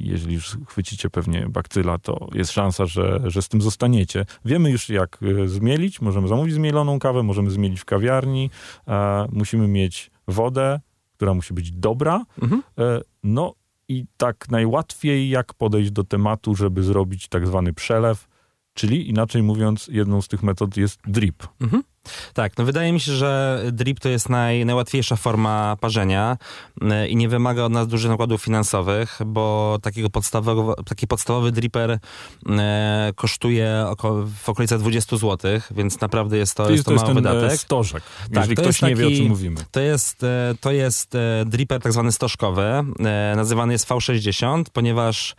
jeżeli 0.04 0.34
już 0.34 0.58
chwycicie 0.68 1.10
pewnie 1.10 1.46
bakcyla, 1.50 1.98
to 1.98 2.28
jest 2.34 2.52
szansa, 2.52 2.86
że, 2.86 3.22
że 3.24 3.42
z 3.42 3.48
tym 3.50 3.62
zostaniecie. 3.62 4.26
Wiemy 4.46 4.72
już 4.72 4.90
jak 4.90 5.20
zmielić, 5.46 6.02
możemy 6.02 6.28
zamówić 6.28 6.54
zmieloną 6.54 7.00
kawę, 7.00 7.24
możemy 7.24 7.52
zmielić 7.52 7.80
w 7.80 7.86
kawiarni, 7.86 8.50
musimy 9.32 9.68
mieć 9.68 10.13
wodę, 10.28 10.80
która 11.16 11.34
musi 11.34 11.54
być 11.54 11.72
dobra. 11.72 12.26
Mhm. 12.42 12.64
E, 12.78 13.02
no 13.24 13.54
i 13.88 14.06
tak 14.18 14.50
najłatwiej 14.50 15.30
jak 15.30 15.54
podejść 15.54 15.92
do 15.92 16.04
tematu, 16.04 16.56
żeby 16.56 16.84
zrobić 16.84 17.28
tak 17.28 17.48
zwany 17.48 17.74
przelew, 17.74 18.28
czyli 18.74 19.10
inaczej 19.10 19.44
mówiąc, 19.44 19.88
jedną 19.88 20.22
z 20.22 20.28
tych 20.28 20.44
metod 20.44 20.78
jest 20.78 21.00
drip. 21.08 21.48
Mhm. 21.62 21.84
Tak, 22.34 22.58
no 22.58 22.66
wydaje 22.66 22.94
mi 22.94 23.00
się, 23.00 23.12
że 23.12 23.62
drip 23.72 24.00
to 24.00 24.10
jest 24.10 24.30
naj, 24.30 24.66
najłatwiejsza 24.66 25.16
forma 25.16 25.78
parzenia 25.80 26.38
y, 26.82 27.08
i 27.08 27.16
nie 27.16 27.30
wymaga 27.30 27.64
od 27.64 27.72
nas 27.72 27.88
dużych 27.88 28.12
nakładów 28.12 28.44
finansowych, 28.44 29.20
bo 29.26 29.78
takiego 29.82 30.10
podstawowy, 30.10 30.74
taki 30.86 31.08
podstawowy 31.08 31.52
dripper 31.52 31.92
y, 31.92 32.00
kosztuje 33.16 33.86
około, 33.90 34.26
w 34.44 34.50
okolicach 34.50 34.80
20 34.80 35.18
zł, 35.18 35.52
więc 35.72 36.02
naprawdę 36.02 36.38
jest 36.38 36.56
to, 36.56 36.70
jest 36.70 36.86
to, 36.86 36.92
to 36.92 37.02
mały 37.02 37.14
wydatek. 37.14 37.60
stożek, 37.60 38.04
tak, 38.04 38.36
jeżeli 38.36 38.56
ktoś 38.56 38.80
taki, 38.80 38.94
nie 38.94 38.96
wie, 38.96 39.08
o 39.08 39.12
czym 39.12 39.28
mówimy. 39.28 39.62
To 39.72 39.80
jest, 39.80 40.24
e, 40.24 40.56
to 40.62 40.72
jest 40.72 41.16
e, 41.16 41.46
dripper 41.46 41.82
tak 41.82 41.92
zwany 41.92 42.12
stożkowy, 42.12 42.64
nazywany 43.36 43.74
jest 43.74 43.88
V60, 43.88 44.64
ponieważ 44.74 45.36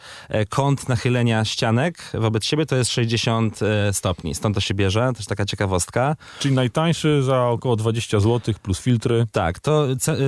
kąt 0.48 0.88
nachylenia 0.88 1.44
ścianek 1.44 2.10
wobec 2.14 2.44
siebie 2.44 2.66
to 2.66 2.76
jest 2.76 2.90
60 2.90 3.60
stopni, 3.92 4.34
stąd 4.34 4.54
to 4.54 4.60
się 4.60 4.74
bierze, 4.74 5.10
to 5.12 5.18
jest 5.18 5.28
taka 5.28 5.44
ciekawostka. 5.44 6.16
Czyli 6.38 6.53
najtańszy 6.54 7.22
za 7.22 7.46
około 7.46 7.76
20 7.76 8.20
zł 8.20 8.54
plus 8.62 8.80
filtry. 8.80 9.26
Tak, 9.32 9.58
to 9.58 9.86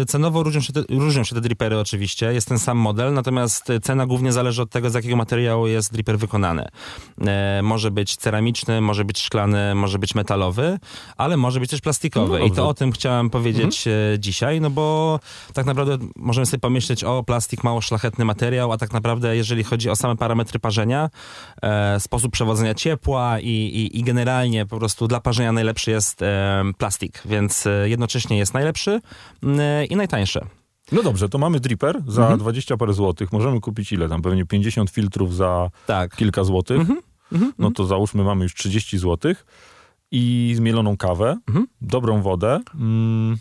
cenowo 0.09 0.42
różnią 0.42 0.61
się, 0.61 0.73
te, 0.73 0.83
różnią 0.88 1.25
się 1.25 1.35
te 1.35 1.40
dripery 1.40 1.78
oczywiście, 1.78 2.33
jest 2.33 2.49
ten 2.49 2.59
sam 2.59 2.78
model, 2.78 3.12
natomiast 3.12 3.73
cena 3.83 4.06
głównie 4.06 4.33
zależy 4.33 4.62
od 4.62 4.71
tego, 4.71 4.90
z 4.90 4.95
jakiego 4.95 5.16
materiału 5.16 5.66
jest 5.66 5.92
dripper 5.92 6.18
wykonany. 6.18 6.68
E, 7.26 7.61
może 7.62 7.90
być 7.90 8.16
ceramiczny, 8.16 8.80
może 8.80 9.04
być 9.04 9.18
szklany, 9.18 9.75
może 9.75 9.99
być 9.99 10.14
metalowy, 10.14 10.78
ale 11.16 11.37
może 11.37 11.61
być 11.61 11.71
też 11.71 11.80
plastikowy. 11.80 12.38
No 12.38 12.45
I 12.45 12.50
to 12.50 12.68
o 12.68 12.75
tym 12.75 12.92
chciałem 12.92 13.30
powiedzieć 13.30 13.87
mhm. 13.87 14.14
E, 14.14 14.18
dzisiaj, 14.18 14.61
no 14.61 14.71
bo 14.71 15.21
tak 15.52 15.66
naprawdę 15.66 16.06
możemy 16.16 16.47
sobie 16.47 16.61
pomyśleć, 16.61 17.04
o 17.04 17.23
plastik 17.23 17.64
mało 17.64 17.80
szlachetny 17.80 18.25
materiał, 18.25 18.73
a 18.73 18.78
tak 18.78 18.92
naprawdę 18.92 19.37
jeżeli 19.37 19.64
chodzi 19.64 19.90
o 19.90 19.97
same 19.97 20.16
parametry 20.16 20.59
parzenia, 20.59 21.11
e, 21.62 22.00
sposób 22.00 22.33
przewodzenia 22.33 22.75
ciepła 22.75 23.40
i, 23.40 23.49
i, 23.49 23.99
i 23.99 24.02
generalnie 24.02 24.66
po 24.66 24.78
prostu 24.78 25.09
dla 25.09 25.21
parzenia 25.21 25.52
najlepszy 25.52 25.90
jest 25.90 26.15
jest 26.20 26.78
plastik, 26.78 27.23
więc 27.25 27.66
e, 27.66 27.88
jednocześnie 27.88 28.38
jest 28.38 28.54
najlepszy 28.54 29.00
e, 29.58 29.85
i 29.85 29.96
najtańszy. 29.96 30.40
No 30.92 31.02
dobrze, 31.02 31.28
to 31.28 31.38
mamy 31.38 31.61
dripper 31.61 32.02
za 32.06 32.23
mhm. 32.23 32.40
20 32.40 32.76
parę 32.76 32.92
złotych. 32.92 33.32
Możemy 33.32 33.61
kupić 33.61 33.92
ile 33.92 34.08
tam? 34.08 34.23
Pewnie 34.23 34.44
50 34.46 34.90
filtrów 34.90 35.35
za 35.35 35.70
tak. 35.87 36.16
kilka 36.16 36.44
złotych. 36.44 36.80
Mhm. 36.80 37.00
Mhm. 37.32 37.52
No 37.58 37.70
to 37.70 37.87
załóżmy, 37.87 38.25
mamy 38.25 38.42
już 38.42 38.54
30 38.54 38.99
złotych 38.99 39.46
i 40.11 40.52
zmieloną 40.56 40.96
kawę, 40.96 41.37
mhm. 41.49 41.66
dobrą 41.80 42.23
wodę. 42.23 42.61
Mm, 42.75 43.37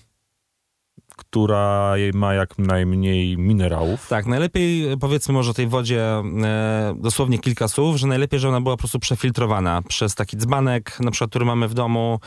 która 1.16 1.94
ma 2.14 2.34
jak 2.34 2.58
najmniej 2.58 3.38
minerałów. 3.38 4.08
Tak, 4.08 4.26
najlepiej 4.26 4.98
powiedzmy 4.98 5.34
może 5.34 5.54
tej 5.54 5.68
wodzie 5.68 6.02
e, 6.44 6.96
dosłownie 6.98 7.40
kilka 7.40 7.68
słów, 7.68 7.98
że 7.98 8.08
najlepiej, 8.08 8.40
żeby 8.40 8.50
ona 8.50 8.62
była 8.62 8.76
po 8.76 8.80
prostu 8.80 9.00
przefiltrowana 9.00 9.82
przez 9.82 10.16
taki 10.16 10.38
dzbanek, 10.38 11.00
na 11.00 11.12
przykład, 11.12 11.30
który 11.30 11.46
mamy 11.46 11.68
w 11.68 11.74
domu. 11.74 12.20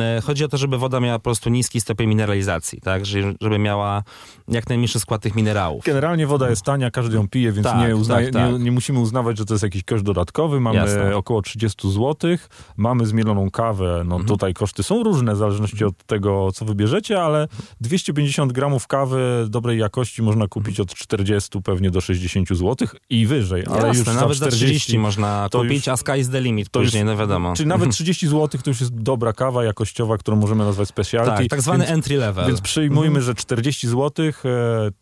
E, 0.00 0.20
chodzi 0.20 0.44
o 0.44 0.48
to, 0.48 0.56
żeby 0.56 0.78
woda 0.78 1.00
miała 1.00 1.18
po 1.18 1.22
prostu 1.22 1.50
niski 1.50 1.80
stopień 1.80 2.08
mineralizacji, 2.08 2.80
tak, 2.80 3.06
żeby 3.40 3.58
miała 3.58 4.02
jak 4.48 4.68
najmniejszy 4.68 5.00
skład 5.00 5.22
tych 5.22 5.34
minerałów. 5.34 5.84
Generalnie 5.84 6.26
woda 6.26 6.50
jest 6.50 6.62
tania, 6.62 6.90
każdy 6.90 7.16
ją 7.16 7.28
pije, 7.28 7.52
więc 7.52 7.66
tak, 7.66 7.88
nie, 7.88 7.96
uznaje, 7.96 8.30
tak, 8.30 8.42
tak. 8.42 8.52
Nie, 8.52 8.58
nie, 8.58 8.72
musimy 8.72 8.98
uznawać, 8.98 9.38
że 9.38 9.44
to 9.44 9.54
jest 9.54 9.64
jakiś 9.64 9.84
koszt 9.84 10.04
dodatkowy. 10.04 10.60
Mamy 10.60 10.78
Jasne. 10.78 11.16
około 11.16 11.42
30 11.42 11.90
zł, 11.90 12.36
mamy 12.76 13.06
zmieloną 13.06 13.50
kawę, 13.50 14.02
no 14.06 14.14
mhm. 14.14 14.24
tutaj 14.24 14.54
koszty 14.54 14.82
są 14.82 15.02
różne 15.02 15.34
w 15.34 15.36
zależności 15.36 15.84
od 15.84 16.04
tego, 16.06 16.52
co 16.52 16.64
wybierzecie, 16.64 17.22
ale 17.22 17.48
250 17.80 18.35
gramów 18.44 18.86
kawy 18.86 19.46
dobrej 19.48 19.78
jakości 19.78 20.22
można 20.22 20.48
kupić 20.48 20.80
od 20.80 20.94
40 20.94 21.62
pewnie 21.62 21.90
do 21.90 22.00
60 22.00 22.48
zł 22.48 22.88
i 23.10 23.26
wyżej, 23.26 23.64
ale 23.66 23.88
Jasne, 23.88 23.98
już 23.98 24.06
nawet 24.06 24.36
40, 24.36 24.38
za 24.38 24.66
30 24.66 24.98
można 24.98 25.48
kupić, 25.52 25.76
już, 25.76 25.88
a 25.88 25.96
sky 25.96 26.18
is 26.18 26.30
the 26.30 26.40
limit 26.40 26.70
to 26.70 26.80
później, 26.80 27.02
już, 27.02 27.10
no 27.10 27.16
wiadomo. 27.16 27.54
Czyli 27.56 27.68
nawet 27.68 27.90
30 27.96 28.28
zł 28.28 28.60
to 28.64 28.70
już 28.70 28.80
jest 28.80 28.94
dobra 28.94 29.32
kawa 29.32 29.64
jakościowa, 29.64 30.18
którą 30.18 30.36
możemy 30.36 30.64
nazwać 30.64 30.88
specialty. 30.88 31.30
Tak, 31.30 31.46
tak 31.46 31.62
zwany 31.62 31.84
więc, 31.84 31.94
entry 31.94 32.16
level. 32.16 32.46
Więc 32.46 32.60
przyjmujmy, 32.60 33.06
mhm. 33.18 33.24
że 33.24 33.34
40 33.34 33.88
zł 33.88 34.26
e, 34.26 34.32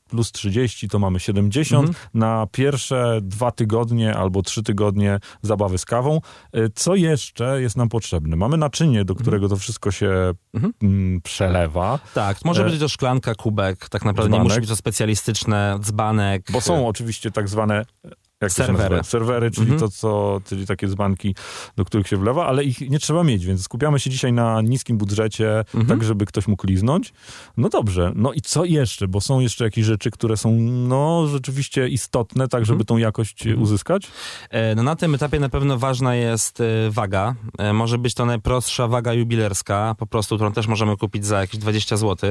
plus 0.08 0.32
30 0.32 0.88
to 0.88 0.98
mamy 0.98 1.20
70 1.20 1.88
mhm. 1.88 2.06
na 2.14 2.46
pierwsze 2.52 3.18
dwa 3.22 3.50
tygodnie 3.50 4.14
albo 4.14 4.42
trzy 4.42 4.62
tygodnie 4.62 5.18
zabawy 5.42 5.78
z 5.78 5.84
kawą. 5.84 6.20
E, 6.52 6.68
co 6.74 6.94
jeszcze 6.94 7.62
jest 7.62 7.76
nam 7.76 7.88
potrzebne? 7.88 8.36
Mamy 8.36 8.56
naczynie, 8.56 9.04
do 9.04 9.14
którego 9.14 9.48
to 9.48 9.56
wszystko 9.56 9.90
się 9.90 10.34
mhm. 10.54 10.72
Mm, 10.82 11.20
przelewa. 11.20 11.98
Tak, 12.14 12.44
może 12.44 12.66
e... 12.66 12.70
być 12.70 12.80
to 12.80 12.88
szklanka, 12.88 13.34
kubek, 13.34 13.88
tak 13.88 14.04
naprawdę 14.04 14.30
dzbanek. 14.30 14.44
nie 14.44 14.48
musi 14.48 14.60
być 14.60 14.68
to 14.68 14.76
specjalistyczne, 14.76 15.78
dzbanek. 15.80 16.52
Bo 16.52 16.60
są 16.60 16.88
oczywiście 16.88 17.30
tak 17.30 17.48
zwane 17.48 17.84
jak 18.44 18.52
serwery. 18.52 19.04
Serwery, 19.04 19.50
czyli 19.50 19.72
mhm. 19.72 19.80
to, 19.80 19.88
co, 19.88 20.40
czyli 20.44 20.66
takie 20.66 20.88
dzbanki, 20.88 21.34
do 21.76 21.84
których 21.84 22.08
się 22.08 22.16
wlewa, 22.16 22.46
ale 22.46 22.64
ich 22.64 22.90
nie 22.90 22.98
trzeba 22.98 23.24
mieć, 23.24 23.46
więc 23.46 23.62
skupiamy 23.62 24.00
się 24.00 24.10
dzisiaj 24.10 24.32
na 24.32 24.60
niskim 24.60 24.98
budżecie, 24.98 25.58
mhm. 25.58 25.86
tak 25.86 26.04
żeby 26.04 26.26
ktoś 26.26 26.48
mógł 26.48 26.66
liznąć. 26.66 27.12
No 27.56 27.68
dobrze, 27.68 28.12
no 28.14 28.32
i 28.32 28.40
co 28.40 28.64
jeszcze? 28.64 29.08
Bo 29.08 29.20
są 29.20 29.40
jeszcze 29.40 29.64
jakieś 29.64 29.84
rzeczy, 29.84 30.10
które 30.10 30.36
są 30.36 30.50
no 30.88 31.26
rzeczywiście 31.26 31.88
istotne, 31.88 32.48
tak 32.48 32.66
żeby 32.66 32.74
mhm. 32.74 32.86
tą 32.86 32.96
jakość 32.96 33.46
mhm. 33.46 33.62
uzyskać? 33.62 34.06
E, 34.50 34.74
no 34.74 34.82
na 34.82 34.96
tym 34.96 35.14
etapie 35.14 35.40
na 35.40 35.48
pewno 35.48 35.78
ważna 35.78 36.14
jest 36.14 36.60
e, 36.60 36.64
waga. 36.90 37.34
E, 37.58 37.72
może 37.72 37.98
być 37.98 38.14
to 38.14 38.26
najprostsza 38.26 38.88
waga 38.88 39.12
jubilerska, 39.12 39.94
po 39.98 40.06
prostu, 40.06 40.34
którą 40.34 40.52
też 40.52 40.66
możemy 40.66 40.96
kupić 40.96 41.26
za 41.26 41.40
jakieś 41.40 41.60
20 41.60 41.96
zł. 41.96 42.30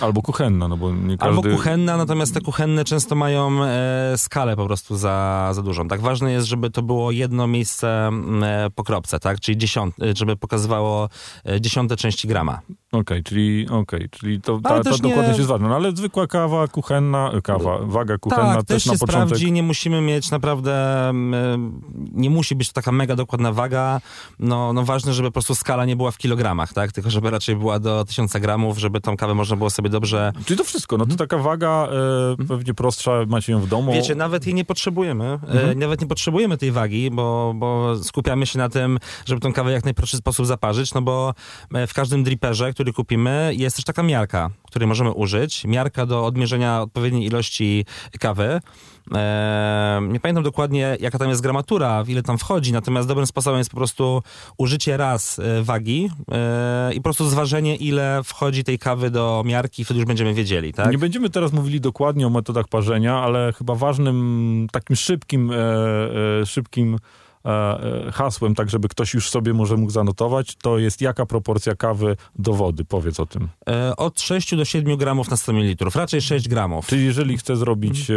Albo 0.00 0.22
kuchenna, 0.22 0.68
no 0.68 0.76
bo 0.76 0.92
nie 0.92 1.18
każdy... 1.18 1.36
Albo 1.36 1.42
kuchenna, 1.42 1.96
natomiast 1.96 2.34
te 2.34 2.40
kuchenne 2.40 2.84
często 2.84 3.14
mają 3.14 3.60
skalę 4.16 4.56
po 4.56 4.66
prostu 4.66 4.96
za 4.96 5.50
za 5.54 5.62
dużą. 5.62 5.88
Tak 5.88 6.00
ważne 6.00 6.32
jest, 6.32 6.46
żeby 6.46 6.70
to 6.70 6.82
było 6.82 7.10
jedno 7.10 7.46
miejsce 7.46 8.06
mm, 8.06 8.44
e, 8.44 8.70
po 8.70 8.84
kropce, 8.84 9.20
tak? 9.20 9.40
Czyli 9.40 9.58
dziesiąt, 9.58 9.94
e, 10.02 10.16
żeby 10.16 10.36
pokazywało 10.36 11.08
e, 11.48 11.60
dziesiąte 11.60 11.96
części 11.96 12.28
grama. 12.28 12.60
Okej, 12.94 13.00
okay, 13.00 13.22
czyli, 13.22 13.68
okay, 13.70 14.08
czyli 14.10 14.40
to, 14.40 14.60
ta, 14.60 14.68
ta 14.68 14.90
dokładność 14.90 15.02
nie... 15.02 15.36
jest 15.36 15.46
ważna. 15.46 15.68
No 15.68 15.76
ale 15.76 15.96
zwykła 15.96 16.26
kawa 16.26 16.68
kuchenna, 16.68 17.32
kawa, 17.42 17.78
waga 17.82 18.18
kuchenna 18.18 18.54
tak, 18.54 18.64
też, 18.64 18.82
też 18.82 18.86
na 18.86 18.92
się 18.92 18.98
początek. 18.98 19.26
sprawdzi, 19.26 19.52
nie 19.52 19.62
musimy 19.62 20.00
mieć 20.00 20.30
naprawdę, 20.30 21.08
mm, 21.08 21.80
nie 22.12 22.30
musi 22.30 22.54
być 22.54 22.68
to 22.68 22.74
taka 22.74 22.92
mega 22.92 23.16
dokładna 23.16 23.52
waga. 23.52 24.00
No, 24.38 24.72
no 24.72 24.82
ważne, 24.82 25.12
żeby 25.12 25.28
po 25.28 25.32
prostu 25.32 25.54
skala 25.54 25.84
nie 25.84 25.96
była 25.96 26.10
w 26.10 26.18
kilogramach, 26.18 26.72
tak? 26.72 26.92
Tylko 26.92 27.10
żeby 27.10 27.30
raczej 27.30 27.56
była 27.56 27.78
do 27.78 28.04
tysiąca 28.04 28.40
gramów, 28.40 28.78
żeby 28.78 29.00
tą 29.00 29.16
kawę 29.16 29.34
można 29.34 29.56
było 29.56 29.70
sobie 29.70 29.90
dobrze... 29.90 30.32
Czyli 30.44 30.58
to 30.58 30.64
wszystko, 30.64 30.96
no 30.96 31.06
to 31.06 31.16
taka 31.16 31.38
waga 31.38 31.88
e, 32.40 32.46
pewnie 32.48 32.74
prostsza, 32.74 33.12
macie 33.26 33.52
ją 33.52 33.60
w 33.60 33.68
domu. 33.68 33.92
Wiecie, 33.92 34.14
nawet 34.14 34.46
jej 34.46 34.54
nie 34.54 34.64
potrzebujemy. 34.64 35.33
Mhm. 35.42 35.70
E, 35.70 35.74
nawet 35.74 36.00
nie 36.00 36.06
potrzebujemy 36.06 36.58
tej 36.58 36.72
wagi, 36.72 37.10
bo, 37.10 37.52
bo 37.56 37.96
skupiamy 38.02 38.46
się 38.46 38.58
na 38.58 38.68
tym, 38.68 38.98
żeby 39.26 39.40
tą 39.40 39.52
kawę 39.52 39.70
w 39.70 39.72
jak 39.72 39.84
najprostszy 39.84 40.16
sposób 40.16 40.46
zaparzyć, 40.46 40.94
no 40.94 41.02
bo 41.02 41.34
e, 41.74 41.86
w 41.86 41.94
każdym 41.94 42.24
driperze, 42.24 42.72
który 42.72 42.92
kupimy, 42.92 43.52
jest 43.56 43.76
też 43.76 43.84
taka 43.84 44.02
miarka, 44.02 44.50
której 44.66 44.88
możemy 44.88 45.12
użyć. 45.12 45.64
Miarka 45.64 46.06
do 46.06 46.26
odmierzenia 46.26 46.82
odpowiedniej 46.82 47.26
ilości 47.26 47.86
kawy. 48.20 48.60
Eee, 49.12 50.02
nie 50.08 50.20
pamiętam 50.20 50.44
dokładnie, 50.44 50.96
jaka 51.00 51.18
tam 51.18 51.28
jest 51.28 51.42
gramatura, 51.42 52.04
ile 52.08 52.22
tam 52.22 52.38
wchodzi, 52.38 52.72
natomiast 52.72 53.08
dobrym 53.08 53.26
sposobem 53.26 53.58
jest 53.58 53.70
po 53.70 53.76
prostu 53.76 54.22
użycie 54.58 54.96
raz 54.96 55.38
e, 55.38 55.62
wagi 55.62 56.10
e, 56.32 56.92
i 56.92 56.96
po 56.96 57.02
prostu 57.02 57.28
zważenie, 57.28 57.76
ile 57.76 58.20
wchodzi 58.24 58.64
tej 58.64 58.78
kawy 58.78 59.10
do 59.10 59.42
miarki, 59.46 59.84
wtedy 59.84 60.00
już 60.00 60.06
będziemy 60.06 60.34
wiedzieli, 60.34 60.72
tak? 60.72 60.90
Nie 60.90 60.98
będziemy 60.98 61.30
teraz 61.30 61.52
mówili 61.52 61.80
dokładnie 61.80 62.26
o 62.26 62.30
metodach 62.30 62.68
parzenia, 62.68 63.18
ale 63.18 63.52
chyba 63.52 63.74
ważnym, 63.74 64.66
takim 64.72 64.96
szybkim, 64.96 65.50
e, 65.52 66.46
szybkim 66.46 66.98
hasłem, 68.12 68.54
tak 68.54 68.70
żeby 68.70 68.88
ktoś 68.88 69.14
już 69.14 69.30
sobie 69.30 69.54
może 69.54 69.76
mógł 69.76 69.90
zanotować, 69.92 70.56
to 70.62 70.78
jest 70.78 71.00
jaka 71.00 71.26
proporcja 71.26 71.74
kawy 71.74 72.16
do 72.38 72.52
wody? 72.52 72.84
Powiedz 72.84 73.20
o 73.20 73.26
tym. 73.26 73.48
E, 73.68 73.96
od 73.96 74.20
6 74.20 74.56
do 74.56 74.64
7 74.64 74.96
gramów 74.96 75.30
na 75.30 75.36
100 75.36 75.52
ml, 75.52 75.86
raczej 75.94 76.20
6 76.20 76.48
gramów. 76.48 76.86
Czyli 76.86 77.04
jeżeli 77.04 77.38
chcę 77.38 77.56
zrobić 77.56 78.10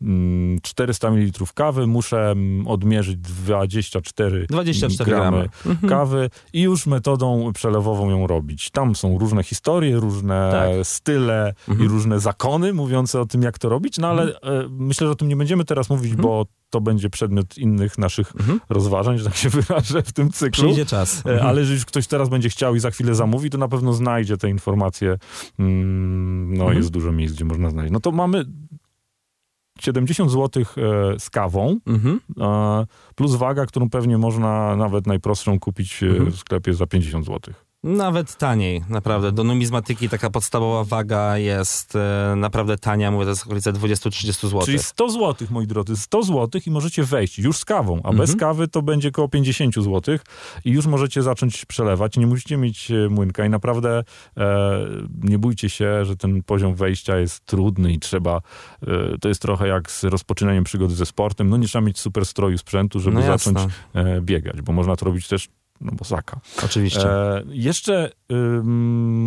mm. 0.00 0.58
400 0.62 1.10
ml 1.10 1.44
kawy, 1.54 1.86
muszę 1.86 2.34
odmierzyć 2.66 3.16
24, 3.16 4.46
24 4.50 5.10
gramy, 5.10 5.48
mhm. 5.66 5.88
kawy 5.88 6.30
i 6.52 6.62
już 6.62 6.86
metodą 6.86 7.52
przelewową 7.54 8.10
ją 8.10 8.26
robić. 8.26 8.70
Tam 8.70 8.94
są 8.94 9.18
różne 9.18 9.42
historie, 9.42 9.96
różne 9.96 10.50
tak. 10.52 10.86
style 10.86 11.54
mhm. 11.68 11.86
i 11.86 11.88
różne 11.88 12.20
zakony 12.20 12.72
mówiące 12.72 13.20
o 13.20 13.26
tym, 13.26 13.42
jak 13.42 13.58
to 13.58 13.68
robić, 13.68 13.98
no 13.98 14.08
ale 14.08 14.22
mhm. 14.22 14.76
myślę, 14.78 15.06
że 15.06 15.10
o 15.10 15.16
tym 15.16 15.28
nie 15.28 15.36
będziemy 15.36 15.64
teraz 15.64 15.90
mówić, 15.90 16.10
mhm. 16.10 16.22
bo 16.22 16.46
to 16.74 16.80
będzie 16.80 17.10
przedmiot 17.10 17.58
innych 17.58 17.98
naszych 17.98 18.23
mhm. 18.38 18.60
rozważań, 18.68 19.18
że 19.18 19.24
tak 19.24 19.36
się 19.36 19.48
wyrażę 19.60 20.02
w 20.02 20.12
tym 20.12 20.30
cyklu. 20.30 20.64
Przyjdzie 20.64 20.86
czas. 20.86 21.26
E, 21.26 21.30
mhm. 21.30 21.48
Ale 21.48 21.60
jeżeli 21.60 21.84
ktoś 21.84 22.06
teraz 22.06 22.28
będzie 22.28 22.48
chciał 22.48 22.74
i 22.74 22.80
za 22.80 22.90
chwilę 22.90 23.14
zamówi, 23.14 23.50
to 23.50 23.58
na 23.58 23.68
pewno 23.68 23.92
znajdzie 23.92 24.36
te 24.36 24.48
informacje. 24.50 25.18
Mm, 25.58 26.54
no 26.54 26.64
mhm. 26.64 26.76
jest 26.78 26.90
dużo 26.90 27.12
miejsc, 27.12 27.34
gdzie 27.34 27.44
można 27.44 27.70
znaleźć. 27.70 27.92
No 27.92 28.00
to 28.00 28.12
mamy 28.12 28.44
70 29.80 30.30
zł 30.30 30.62
e, 30.62 31.18
z 31.18 31.30
kawą, 31.30 31.78
mhm. 31.86 32.20
plus 33.14 33.34
waga, 33.34 33.66
którą 33.66 33.90
pewnie 33.90 34.18
można 34.18 34.76
nawet 34.76 35.06
najprostszą 35.06 35.60
kupić 35.60 36.02
e, 36.02 36.06
mhm. 36.06 36.32
w 36.32 36.36
sklepie 36.36 36.74
za 36.74 36.86
50 36.86 37.26
zł. 37.26 37.54
Nawet 37.84 38.36
taniej, 38.36 38.84
naprawdę. 38.88 39.32
Do 39.32 39.44
numizmatyki 39.44 40.08
taka 40.08 40.30
podstawowa 40.30 40.84
waga 40.84 41.38
jest 41.38 41.96
e, 41.96 42.34
naprawdę 42.36 42.78
tania, 42.78 43.10
mówię, 43.10 43.24
to 43.24 43.30
jest 43.30 43.44
okolice 43.44 43.72
20-30 43.72 44.32
zł. 44.32 44.62
Czyli 44.64 44.78
100 44.78 45.10
zł, 45.10 45.48
moi 45.50 45.66
drodzy, 45.66 45.96
100 45.96 46.22
zł 46.22 46.60
i 46.66 46.70
możecie 46.70 47.04
wejść 47.04 47.38
już 47.38 47.58
z 47.58 47.64
kawą, 47.64 47.94
a 47.94 47.96
mhm. 47.96 48.16
bez 48.16 48.36
kawy 48.36 48.68
to 48.68 48.82
będzie 48.82 49.08
około 49.08 49.28
50 49.28 49.74
zł 49.74 50.18
i 50.64 50.70
już 50.70 50.86
możecie 50.86 51.22
zacząć 51.22 51.64
przelewać. 51.64 52.16
Nie 52.16 52.26
musicie 52.26 52.56
mieć 52.56 52.90
e, 52.90 53.08
młynka 53.08 53.46
i 53.46 53.50
naprawdę 53.50 54.04
e, 54.36 54.78
nie 55.22 55.38
bójcie 55.38 55.70
się, 55.70 56.04
że 56.04 56.16
ten 56.16 56.42
poziom 56.42 56.74
wejścia 56.74 57.18
jest 57.18 57.46
trudny 57.46 57.92
i 57.92 57.98
trzeba, 57.98 58.40
e, 58.82 59.18
to 59.20 59.28
jest 59.28 59.42
trochę 59.42 59.68
jak 59.68 59.90
z 59.90 60.04
rozpoczynaniem 60.04 60.64
przygody 60.64 60.94
ze 60.94 61.06
sportem, 61.06 61.48
no 61.48 61.56
nie 61.56 61.66
trzeba 61.66 61.84
mieć 61.84 61.98
super 61.98 62.26
stroju 62.26 62.58
sprzętu, 62.58 63.00
żeby 63.00 63.16
no 63.16 63.22
zacząć 63.22 63.58
e, 63.94 64.20
biegać, 64.20 64.62
bo 64.62 64.72
można 64.72 64.96
to 64.96 65.04
robić 65.04 65.28
też 65.28 65.48
no 65.80 65.92
bo 65.92 66.04
Zaka. 66.04 66.40
Oczywiście. 66.64 67.10
E, 67.10 67.42
jeszcze 67.48 68.10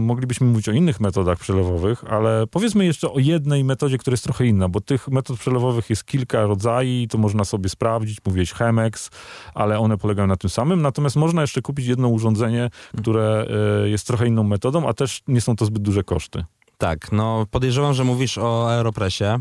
moglibyśmy 0.06 0.48
mówić 0.48 0.70
o 0.70 0.72
innych 0.72 1.00
metodach 1.00 1.39
przelewowych, 1.39 2.04
ale 2.10 2.48
powiedzmy 2.48 2.86
jeszcze 2.86 3.12
o 3.12 3.20
jednej 3.20 3.63
metodzie, 3.63 3.98
która 3.98 4.13
jest 4.13 4.24
trochę 4.24 4.46
inna, 4.46 4.70
bo 4.70 4.82
tych 4.82 5.08
metod 5.08 5.39
przelewowych 5.39 5.89
jest 5.89 6.06
kilka 6.06 6.42
rodzajów, 6.42 7.10
to 7.10 7.18
można 7.18 7.46
sobie 7.46 7.70
sprawdzić, 7.70 8.18
mówiłeś 8.25 8.51
Chemex, 8.54 9.10
ale 9.54 9.80
one 9.80 9.98
polegają 9.98 10.27
na 10.27 10.38
tym 10.38 10.50
samym, 10.50 10.82
natomiast 10.82 11.16
można 11.16 11.42
jeszcze 11.42 11.62
kupić 11.62 11.88
jedno 11.88 12.08
urządzenie, 12.08 12.70
które 12.98 13.48
y, 13.86 13.89
jest 13.89 14.08
trochę 14.08 14.27
inną 14.27 14.44
metodą, 14.44 14.88
a 14.88 14.94
też 14.94 15.22
nie 15.27 15.42
są 15.42 15.56
to 15.56 15.66
zbyt 15.66 15.82
duże 15.82 16.04
koszty. 16.04 16.46
Tak, 16.77 17.12
no 17.12 17.46
podejrzewam, 17.51 17.94
że 17.94 18.04
mówisz 18.04 18.38
o 18.38 18.70
Aeropressie 18.70 19.39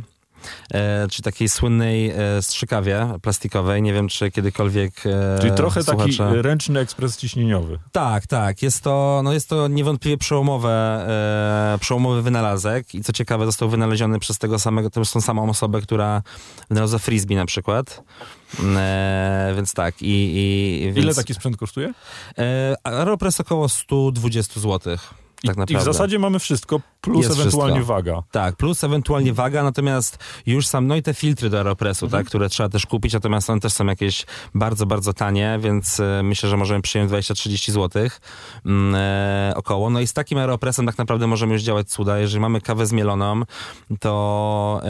e, 0.71 1.07
czy 1.11 1.23
takiej 1.23 1.49
słynnej 1.49 2.11
e, 2.11 2.43
strzykawie 2.43 3.09
plastikowej. 3.23 3.83
Nie 3.83 3.93
wiem, 3.93 4.09
czy 4.09 4.31
kiedykolwiek 4.31 5.07
e, 5.07 5.39
Czyli 5.41 5.53
trochę 5.53 5.83
słuchacze... 5.83 6.31
taki 6.31 6.43
ręczny 6.43 6.81
ekspres 6.81 7.17
ciśnieniowy. 7.17 7.79
Tak, 7.93 8.27
tak. 8.27 8.63
Jest 8.63 8.83
to, 8.83 9.21
no 9.25 9.33
jest 9.33 9.49
to 9.49 9.69
niewątpliwie 9.69 10.19
przełomowe, 10.19 11.07
e, 11.75 11.79
przełomowy 11.79 12.23
wynalazek 12.23 12.95
i 12.95 13.03
co 13.03 13.13
ciekawe 13.13 13.47
został 13.47 13.69
wynaleziony 13.69 14.19
przez 14.19 14.39
tego 14.39 14.59
samego, 14.59 14.91
to 14.91 15.03
tą 15.05 15.21
samą 15.21 15.51
osobę, 15.51 15.81
która 15.81 16.23
wynalazła 16.69 16.99
frisbee 16.99 17.37
na 17.37 17.47
przykład. 17.47 18.03
E, 18.77 19.53
więc 19.57 19.75
tak. 19.75 20.03
I, 20.03 20.07
i, 20.07 20.99
Ile 20.99 21.15
taki 21.15 21.35
sprzęt 21.35 21.57
kosztuje? 21.57 21.93
E, 22.39 22.75
Aeropress 22.85 23.41
około 23.41 23.69
120 23.69 24.61
złotych. 24.61 25.15
I, 25.45 25.47
tak 25.47 25.57
naprawdę. 25.57 25.75
I 25.75 25.93
w 25.93 25.95
zasadzie 25.95 26.19
mamy 26.19 26.39
wszystko, 26.39 26.81
plus 27.13 27.27
jest 27.27 27.41
ewentualnie 27.41 27.75
wszystko. 27.75 27.95
waga. 27.95 28.23
Tak, 28.31 28.57
plus 28.57 28.85
ewentualnie 28.85 29.33
waga, 29.33 29.63
natomiast 29.63 30.19
już 30.47 30.67
sam, 30.67 30.87
no 30.87 30.97
i 30.97 31.03
te 31.03 31.15
filtry 31.15 31.51
do 31.51 31.57
Aeropressu, 31.59 32.07
mhm. 32.07 32.23
tak, 32.23 32.29
które 32.29 32.49
trzeba 32.49 32.69
też 32.69 32.87
kupić, 32.87 33.13
natomiast 33.13 33.51
one 33.51 33.61
też 33.61 33.73
są 33.73 33.87
jakieś 33.87 34.27
bardzo, 34.55 34.87
bardzo 34.87 35.13
tanie, 35.13 35.59
więc 35.63 36.01
y, 36.01 36.21
myślę, 36.23 36.49
że 36.49 36.57
możemy 36.57 36.83
przyjąć 36.83 37.11
20-30 37.11 37.73
zł 37.73 38.03
y, 38.03 39.55
około. 39.55 39.91
No 39.91 40.01
i 40.01 40.07
z 40.07 40.13
takim 40.13 40.39
Aeropressem 40.39 40.87
tak 40.87 40.99
naprawdę 40.99 41.27
możemy 41.27 41.53
już 41.53 41.63
działać 41.63 41.89
cuda. 41.89 42.19
Jeżeli 42.19 42.41
mamy 42.41 42.61
kawę 42.61 42.87
zmieloną, 42.87 43.43
to 44.01 44.81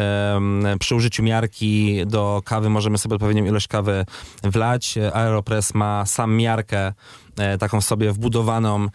y, 0.75 0.79
przy 0.79 0.95
użyciu 0.95 1.23
miarki 1.23 2.07
do 2.07 2.43
kawy 2.45 2.71
możemy 2.71 2.99
sobie 2.99 3.15
odpowiednią 3.15 3.45
ilość 3.45 3.69
kawy 3.69 4.07
wlać. 4.43 4.99
Aeropress 5.13 5.75
ma 5.75 6.07
sam 6.07 6.37
miarkę 6.37 6.93
E, 7.39 7.59
taką 7.59 7.81
sobie 7.81 8.13
wbudowaną, 8.13 8.87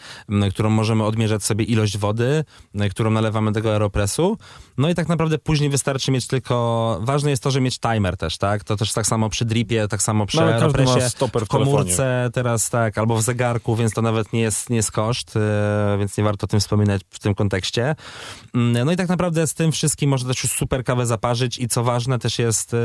którą 0.52 0.70
możemy 0.70 1.04
odmierzać 1.04 1.44
sobie 1.44 1.66
ilość 1.66 1.98
wody, 1.98 2.44
e, 2.76 2.90
którą 2.90 3.11
nalewamy 3.12 3.52
tego 3.52 3.72
aeropresu. 3.72 4.38
No 4.78 4.90
i 4.90 4.96
tak 4.96 5.10
naprawdę 5.10 5.38
później 5.38 5.70
wystarczy 5.70 6.12
mieć 6.12 6.28
tylko, 6.28 7.00
ważne 7.02 7.30
jest 7.30 7.44
to, 7.44 7.52
że 7.52 7.62
mieć 7.62 7.80
timer 7.80 8.18
też, 8.18 8.38
tak? 8.38 8.64
To 8.64 8.76
też 8.76 8.94
tak 8.94 9.08
samo 9.08 9.30
przy 9.30 9.46
dripie, 9.46 9.88
tak 9.88 10.02
samo 10.02 10.26
przy 10.26 10.38
no, 10.38 10.44
aeropresie, 10.44 11.00
w, 11.00 11.46
w 11.46 11.48
komórce 11.48 12.30
teraz, 12.34 12.70
tak, 12.70 12.98
albo 12.98 13.18
w 13.18 13.22
zegarku, 13.22 13.76
więc 13.76 13.94
to 13.94 14.02
nawet 14.02 14.34
nie 14.34 14.42
jest, 14.42 14.70
nie 14.70 14.76
jest 14.76 14.92
koszt, 14.92 15.36
e, 15.36 15.98
więc 16.00 16.18
nie 16.18 16.24
warto 16.24 16.46
o 16.46 16.48
tym 16.48 16.60
wspominać 16.60 17.02
w 17.10 17.20
tym 17.20 17.36
kontekście. 17.36 17.96
Mm, 18.56 18.86
no 18.86 18.92
i 18.92 18.96
tak 18.96 19.10
naprawdę 19.10 19.48
z 19.48 19.54
tym 19.54 19.72
wszystkim 19.72 20.10
można 20.10 20.30
też 20.30 20.44
już 20.44 20.52
super 20.52 20.84
kawę 20.84 21.06
zaparzyć 21.06 21.60
i 21.60 21.68
co 21.68 21.84
ważne 21.84 22.20
też 22.20 22.40
jest 22.40 22.76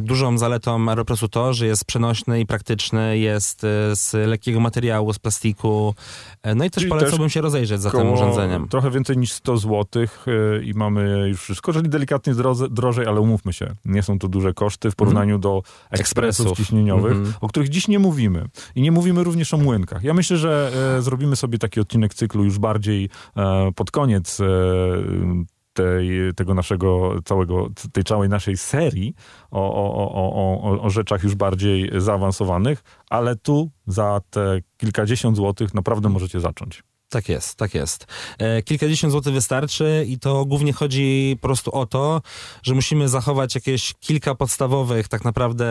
dużą 0.00 0.38
zaletą 0.38 0.88
aeropresu 0.88 1.28
to, 1.28 1.54
że 1.54 1.66
jest 1.66 1.84
przenośny 1.84 2.40
i 2.40 2.46
praktyczny, 2.46 3.18
jest 3.18 3.60
z 3.92 4.28
lekkiego 4.28 4.60
materiału, 4.60 5.12
z 5.12 5.18
plastiku. 5.18 5.94
E, 6.42 6.54
no 6.54 6.64
i 6.64 6.70
też 6.70 6.80
Czyli 6.80 6.90
polecałbym 6.90 7.26
też 7.26 7.34
się 7.34 7.40
rozejrzeć 7.40 7.80
za 7.80 7.90
tym 7.90 8.12
urządzeniem. 8.12 8.68
Trochę 8.68 8.90
więcej 8.90 9.18
niż 9.18 9.31
100 9.32 9.56
zł 9.56 10.02
e, 10.02 10.62
i 10.62 10.74
mamy 10.74 11.28
już 11.28 11.40
wszystko, 11.40 11.72
czyli 11.72 11.88
delikatnie 11.88 12.34
drożej, 12.70 13.06
ale 13.06 13.20
umówmy 13.20 13.52
się, 13.52 13.74
nie 13.84 14.02
są 14.02 14.18
to 14.18 14.28
duże 14.28 14.54
koszty 14.54 14.90
w 14.90 14.96
porównaniu 14.96 15.34
mm. 15.34 15.40
do 15.40 15.62
ekspresów, 15.90 16.46
ekspresów. 16.46 16.56
ciśnieniowych, 16.56 17.12
mm 17.12 17.24
-hmm. 17.24 17.34
o 17.40 17.48
których 17.48 17.68
dziś 17.68 17.88
nie 17.88 17.98
mówimy. 17.98 18.48
I 18.74 18.82
nie 18.82 18.92
mówimy 18.92 19.24
również 19.24 19.54
o 19.54 19.56
młynkach. 19.56 20.04
Ja 20.04 20.14
myślę, 20.14 20.36
że 20.36 20.72
e, 20.98 21.02
zrobimy 21.02 21.36
sobie 21.36 21.58
taki 21.58 21.80
odcinek 21.80 22.14
cyklu 22.14 22.44
już 22.44 22.58
bardziej 22.58 23.10
e, 23.36 23.72
pod 23.74 23.90
koniec 23.90 24.40
e, 24.40 24.44
tej, 25.72 26.34
tego 26.36 26.54
naszego 26.54 27.14
całego, 27.24 27.68
tej 27.92 28.04
całej 28.04 28.28
naszej 28.28 28.56
serii 28.56 29.14
o, 29.50 29.74
o, 29.74 30.12
o, 30.12 30.72
o, 30.72 30.82
o 30.82 30.90
rzeczach 30.90 31.22
już 31.22 31.34
bardziej 31.34 31.90
zaawansowanych, 31.96 32.82
ale 33.10 33.36
tu 33.36 33.70
za 33.86 34.20
te 34.30 34.60
kilkadziesiąt 34.76 35.36
złotych 35.36 35.74
naprawdę 35.74 36.08
możecie 36.08 36.40
zacząć. 36.40 36.82
Tak 37.12 37.28
jest, 37.28 37.54
tak 37.54 37.74
jest. 37.74 38.06
E, 38.38 38.62
kilkadziesiąt 38.62 39.12
złotych 39.12 39.34
wystarczy 39.34 40.04
i 40.08 40.18
to 40.18 40.44
głównie 40.44 40.72
chodzi 40.72 41.36
po 41.40 41.48
prostu 41.48 41.70
o 41.70 41.86
to, 41.86 42.22
że 42.62 42.74
musimy 42.74 43.08
zachować 43.08 43.54
jakieś 43.54 43.94
kilka 44.00 44.34
podstawowych 44.34 45.08
tak 45.08 45.24
naprawdę 45.24 45.66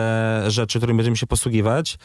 rzeczy, 0.48 0.78
którymi 0.78 0.96
będziemy 0.96 1.16
się 1.16 1.26
posługiwać, 1.26 1.98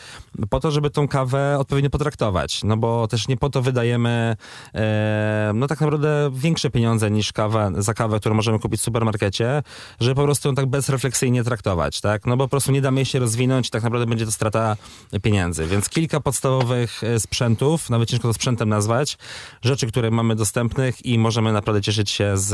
po 0.50 0.60
to, 0.60 0.72
żeby 0.72 0.89
tą 0.89 1.08
kawę 1.08 1.58
odpowiednio 1.60 1.89
potraktować. 1.89 2.63
No 2.63 2.77
bo 2.77 3.08
też 3.08 3.27
nie 3.27 3.38
po 3.38 3.50
to 3.50 3.62
wydajemy 3.62 4.36
e, 4.75 5.51
no 5.56 5.67
tak 5.67 5.82
naprawdę 5.82 6.32
większe 6.34 6.70
pieniądze 6.70 7.12
niż 7.12 7.34
kawę, 7.34 7.72
za 7.77 7.94
kawę, 7.94 8.20
którą 8.20 8.36
możemy 8.36 8.60
kupić 8.60 8.82
w 8.82 8.84
supermarkecie, 8.84 9.63
żeby 10.00 10.15
po 10.15 10.24
prostu 10.24 10.50
ją 10.50 10.56
tak 10.56 10.65
bezrefleksyjnie 10.65 11.44
traktować, 11.44 12.01
tak? 12.01 12.25
No 12.25 12.38
bo 12.38 12.44
po 12.44 12.50
prostu 12.50 12.72
nie 12.72 12.82
damy 12.82 13.00
jej 13.00 13.06
się 13.06 13.20
rozwinąć 13.20 13.67
i 13.67 13.72
tak 13.72 13.84
naprawdę 13.84 14.06
będzie 14.06 14.25
to 14.25 14.32
strata 14.32 14.77
pieniędzy. 15.22 15.65
Więc 15.65 15.89
kilka 15.89 16.20
podstawowych 16.20 17.03
e, 17.03 17.20
sprzętów, 17.20 17.89
nawet 17.89 18.10
ciężko 18.10 18.27
to 18.27 18.34
sprzętem 18.34 18.70
nazwać, 18.70 19.17
rzeczy, 19.62 19.88
które 19.88 20.12
mamy 20.12 20.36
dostępnych 20.36 21.06
i 21.06 21.20
możemy 21.20 21.54
naprawdę 21.54 21.82
cieszyć 21.82 22.10
się 22.10 22.38
z 22.38 22.54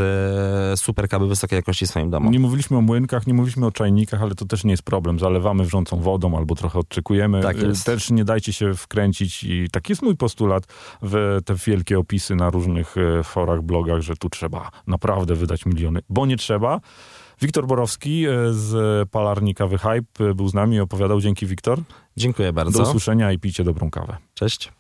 e, 0.74 0.78
super 0.78 1.10
kawy 1.10 1.28
wysokiej 1.28 1.58
jakości 1.58 1.86
w 1.86 1.90
swoim 1.90 2.10
domu. 2.10 2.32
Nie 2.32 2.40
mówiliśmy 2.40 2.78
o 2.78 2.82
młynkach, 2.82 3.28
nie 3.28 3.34
mówiliśmy 3.34 3.66
o 3.66 3.72
czajnikach, 3.72 4.22
ale 4.22 4.36
to 4.36 4.46
też 4.46 4.64
nie 4.64 4.72
jest 4.72 4.84
problem. 4.84 5.20
Zalewamy 5.20 5.64
wrzącą 5.64 6.00
wodą 6.00 6.38
albo 6.38 6.56
trochę 6.56 6.80
odczekujemy. 6.80 7.42
Tak 7.42 7.58
jest. 7.58 7.86
Też 7.86 8.10
nie 8.10 8.26
dajcie 8.26 8.54
się 8.54 8.74
wkręcić 8.74 9.44
i 9.44 9.68
taki 9.72 9.92
jest 9.92 10.02
mój 10.02 10.18
postulat 10.18 10.64
w 11.02 11.40
te 11.46 11.56
wielkie 11.56 12.00
opisy 12.00 12.36
na 12.36 12.50
różnych 12.50 12.96
e, 12.98 13.24
forach, 13.24 13.62
blogach, 13.62 14.02
że 14.02 14.16
tu 14.16 14.30
trzeba 14.30 14.72
naprawdę 14.88 15.36
wydać 15.36 15.66
miliony, 15.66 16.00
bo 16.10 16.26
nie 16.26 16.38
trzeba. 16.38 16.80
Wiktor 17.42 17.68
Borowski 17.68 18.26
e, 18.26 18.30
z 18.54 19.10
palarni 19.10 19.56
kawy 19.56 19.78
Hype 19.78 20.34
był 20.36 20.48
z 20.48 20.54
nami 20.54 20.76
i 20.76 20.80
opowiadał. 20.80 21.22
Dzięki, 21.22 21.46
Wiktor. 21.46 21.80
Dziękuję 22.18 22.54
bardzo. 22.54 22.84
Do 22.84 22.90
usłyszenia 22.90 23.32
i 23.32 23.40
pijcie 23.40 23.64
dobrą 23.64 23.90
kawę. 23.90 24.18
Cześć. 24.34 24.72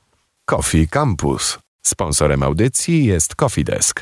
Coffee 0.46 0.88
Campus. 0.88 1.62
Sponsorem 1.86 2.44
audycji 2.44 3.06
jest 3.06 3.36
Coffee 3.36 3.63
Desk. 3.63 4.02